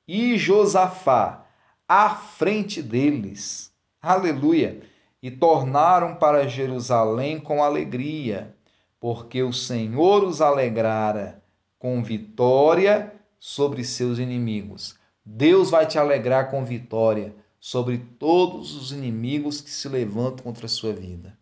e 0.07 0.37
Josafá 0.37 1.45
à 1.87 2.09
frente 2.11 2.81
deles. 2.81 3.73
Aleluia. 4.01 4.81
E 5.21 5.29
tornaram 5.29 6.15
para 6.15 6.47
Jerusalém 6.47 7.39
com 7.39 7.61
alegria, 7.61 8.55
porque 8.99 9.43
o 9.43 9.51
Senhor 9.51 10.23
os 10.23 10.39
alegrara 10.39 11.43
com 11.77 12.01
vitória 12.01 13.13
sobre 13.37 13.83
seus 13.83 14.19
inimigos. 14.19 14.95
Deus 15.25 15.69
vai 15.69 15.85
te 15.85 15.97
alegrar 15.97 16.49
com 16.49 16.63
vitória 16.63 17.35
sobre 17.59 17.97
todos 17.97 18.73
os 18.75 18.91
inimigos 18.91 19.59
que 19.59 19.69
se 19.69 19.89
levantam 19.89 20.43
contra 20.43 20.65
a 20.65 20.69
sua 20.69 20.93
vida. 20.93 21.37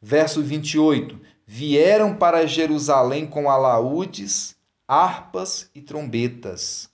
Verso 0.00 0.42
28: 0.42 1.18
Vieram 1.46 2.14
para 2.14 2.46
Jerusalém 2.46 3.26
com 3.26 3.50
alaúdes, 3.50 4.56
harpas 4.86 5.68
e 5.74 5.80
trombetas, 5.80 6.88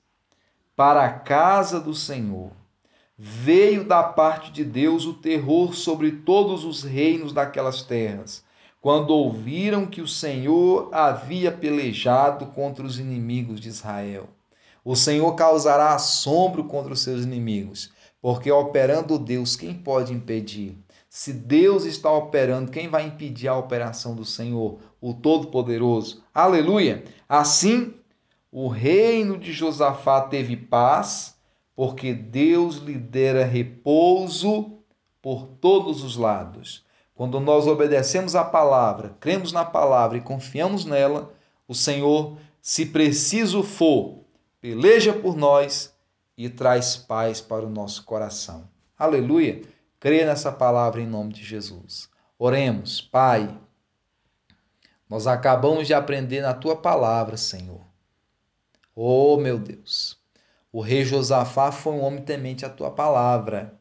para 0.74 1.04
a 1.04 1.10
casa 1.10 1.78
do 1.78 1.94
Senhor. 1.94 2.50
Veio 3.16 3.84
da 3.84 4.02
parte 4.02 4.50
de 4.50 4.64
Deus 4.64 5.04
o 5.04 5.12
terror 5.12 5.74
sobre 5.74 6.12
todos 6.12 6.64
os 6.64 6.82
reinos 6.82 7.32
daquelas 7.32 7.82
terras, 7.82 8.42
quando 8.80 9.10
ouviram 9.10 9.86
que 9.86 10.00
o 10.00 10.08
Senhor 10.08 10.88
havia 10.94 11.52
pelejado 11.52 12.46
contra 12.46 12.86
os 12.86 12.98
inimigos 12.98 13.60
de 13.60 13.68
Israel. 13.68 14.28
O 14.84 14.96
Senhor 14.96 15.34
causará 15.34 15.94
assombro 15.94 16.64
contra 16.64 16.94
os 16.94 17.00
seus 17.00 17.22
inimigos, 17.22 17.92
porque 18.22 18.50
operando 18.50 19.18
Deus, 19.18 19.56
quem 19.56 19.74
pode 19.74 20.12
impedir? 20.12 20.78
Se 21.08 21.32
Deus 21.32 21.84
está 21.84 22.12
operando, 22.12 22.70
quem 22.70 22.88
vai 22.88 23.06
impedir 23.06 23.48
a 23.48 23.56
operação 23.56 24.14
do 24.14 24.26
Senhor, 24.26 24.78
o 25.00 25.14
Todo-Poderoso? 25.14 26.22
Aleluia! 26.34 27.02
Assim, 27.26 27.94
o 28.52 28.68
reino 28.68 29.38
de 29.38 29.50
Josafá 29.50 30.20
teve 30.20 30.54
paz, 30.54 31.34
porque 31.74 32.12
Deus 32.12 32.76
lhe 32.76 32.98
dera 32.98 33.44
repouso 33.44 34.78
por 35.22 35.46
todos 35.46 36.04
os 36.04 36.16
lados. 36.16 36.84
Quando 37.14 37.40
nós 37.40 37.66
obedecemos 37.66 38.36
a 38.36 38.44
palavra, 38.44 39.16
cremos 39.18 39.50
na 39.50 39.64
palavra 39.64 40.18
e 40.18 40.22
confiamos 40.22 40.84
nela, 40.84 41.32
o 41.66 41.74
Senhor, 41.74 42.36
se 42.60 42.84
preciso 42.84 43.62
for, 43.62 44.24
peleja 44.60 45.12
por 45.12 45.36
nós 45.36 45.94
e 46.36 46.48
traz 46.48 46.96
paz 46.96 47.40
para 47.40 47.64
o 47.64 47.70
nosso 47.70 48.04
coração. 48.04 48.68
Aleluia! 48.96 49.62
Creia 50.00 50.24
nessa 50.24 50.52
palavra 50.52 51.00
em 51.00 51.06
nome 51.06 51.32
de 51.32 51.42
Jesus. 51.42 52.08
Oremos, 52.38 53.00
Pai. 53.00 53.58
Nós 55.10 55.26
acabamos 55.26 55.88
de 55.88 55.94
aprender 55.94 56.40
na 56.40 56.54
tua 56.54 56.76
palavra, 56.76 57.36
Senhor. 57.36 57.80
Oh, 58.94 59.36
meu 59.38 59.58
Deus. 59.58 60.16
O 60.70 60.80
rei 60.80 61.04
Josafá 61.04 61.72
foi 61.72 61.94
um 61.94 62.00
homem 62.00 62.22
temente 62.22 62.64
à 62.64 62.70
tua 62.70 62.92
palavra. 62.92 63.74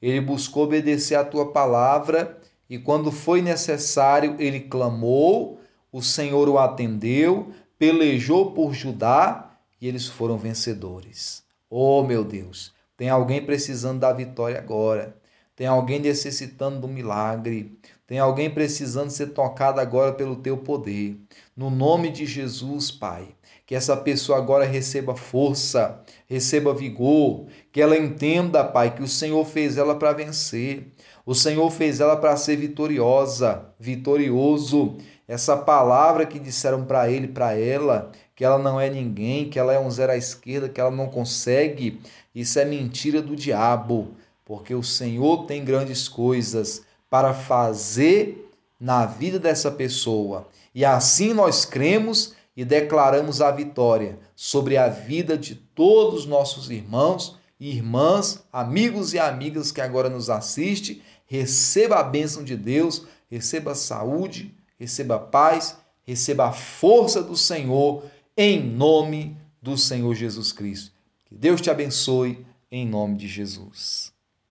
Ele 0.00 0.20
buscou 0.20 0.64
obedecer 0.64 1.16
à 1.16 1.24
tua 1.24 1.50
palavra 1.50 2.40
e 2.70 2.78
quando 2.78 3.10
foi 3.10 3.42
necessário, 3.42 4.36
ele 4.38 4.60
clamou, 4.60 5.60
o 5.90 6.00
Senhor 6.00 6.48
o 6.48 6.56
atendeu, 6.56 7.52
pelejou 7.76 8.52
por 8.52 8.72
Judá 8.72 9.58
e 9.80 9.88
eles 9.88 10.06
foram 10.06 10.38
vencedores. 10.38 11.42
Oh, 11.68 12.04
meu 12.04 12.22
Deus, 12.22 12.72
tem 12.96 13.08
alguém 13.08 13.44
precisando 13.44 13.98
da 13.98 14.12
vitória 14.12 14.58
agora. 14.58 15.16
Tem 15.56 15.68
alguém 15.68 16.00
necessitando 16.00 16.80
do 16.80 16.88
milagre. 16.88 17.78
Tem 18.08 18.18
alguém 18.18 18.50
precisando 18.50 19.10
ser 19.10 19.28
tocado 19.28 19.80
agora 19.80 20.12
pelo 20.12 20.36
teu 20.36 20.56
poder. 20.56 21.16
No 21.56 21.70
nome 21.70 22.10
de 22.10 22.26
Jesus, 22.26 22.90
Pai, 22.90 23.28
que 23.64 23.74
essa 23.74 23.96
pessoa 23.96 24.36
agora 24.36 24.64
receba 24.64 25.14
força, 25.14 26.02
receba 26.26 26.74
vigor, 26.74 27.46
que 27.70 27.80
ela 27.80 27.96
entenda, 27.96 28.64
Pai, 28.64 28.96
que 28.96 29.02
o 29.02 29.08
Senhor 29.08 29.44
fez 29.46 29.78
ela 29.78 29.94
para 29.94 30.12
vencer. 30.12 30.92
O 31.24 31.36
Senhor 31.36 31.70
fez 31.70 32.00
ela 32.00 32.16
para 32.16 32.36
ser 32.36 32.56
vitoriosa, 32.56 33.66
vitorioso. 33.78 34.98
Essa 35.26 35.56
palavra 35.56 36.26
que 36.26 36.40
disseram 36.40 36.84
para 36.84 37.08
ele, 37.08 37.28
para 37.28 37.56
ela, 37.56 38.10
que 38.34 38.44
ela 38.44 38.58
não 38.58 38.80
é 38.80 38.90
ninguém, 38.90 39.48
que 39.48 39.58
ela 39.58 39.72
é 39.72 39.78
um 39.78 39.90
zero 39.90 40.12
à 40.12 40.16
esquerda, 40.16 40.68
que 40.68 40.80
ela 40.80 40.90
não 40.90 41.06
consegue, 41.06 42.00
isso 42.34 42.58
é 42.58 42.64
mentira 42.64 43.22
do 43.22 43.36
diabo 43.36 44.16
porque 44.44 44.74
o 44.74 44.82
Senhor 44.82 45.46
tem 45.46 45.64
grandes 45.64 46.08
coisas 46.08 46.82
para 47.08 47.32
fazer 47.32 48.50
na 48.78 49.06
vida 49.06 49.38
dessa 49.38 49.70
pessoa. 49.70 50.48
E 50.74 50.84
assim 50.84 51.32
nós 51.32 51.64
cremos 51.64 52.34
e 52.56 52.64
declaramos 52.64 53.40
a 53.40 53.50
vitória 53.50 54.18
sobre 54.36 54.76
a 54.76 54.88
vida 54.88 55.36
de 55.36 55.54
todos 55.54 56.20
os 56.20 56.26
nossos 56.26 56.70
irmãos 56.70 57.36
e 57.58 57.70
irmãs, 57.70 58.44
amigos 58.52 59.14
e 59.14 59.18
amigas 59.18 59.72
que 59.72 59.80
agora 59.80 60.10
nos 60.10 60.28
assistem. 60.28 61.00
Receba 61.26 61.96
a 61.96 62.02
bênção 62.02 62.44
de 62.44 62.56
Deus, 62.56 63.06
receba 63.30 63.74
saúde, 63.74 64.54
receba 64.78 65.18
paz, 65.18 65.76
receba 66.02 66.48
a 66.48 66.52
força 66.52 67.22
do 67.22 67.36
Senhor, 67.36 68.04
em 68.36 68.62
nome 68.62 69.36
do 69.62 69.78
Senhor 69.78 70.14
Jesus 70.14 70.52
Cristo. 70.52 70.92
Que 71.24 71.34
Deus 71.34 71.60
te 71.60 71.70
abençoe, 71.70 72.44
em 72.70 72.86
nome 72.86 73.16
de 73.16 73.28
Jesus. 73.28 74.13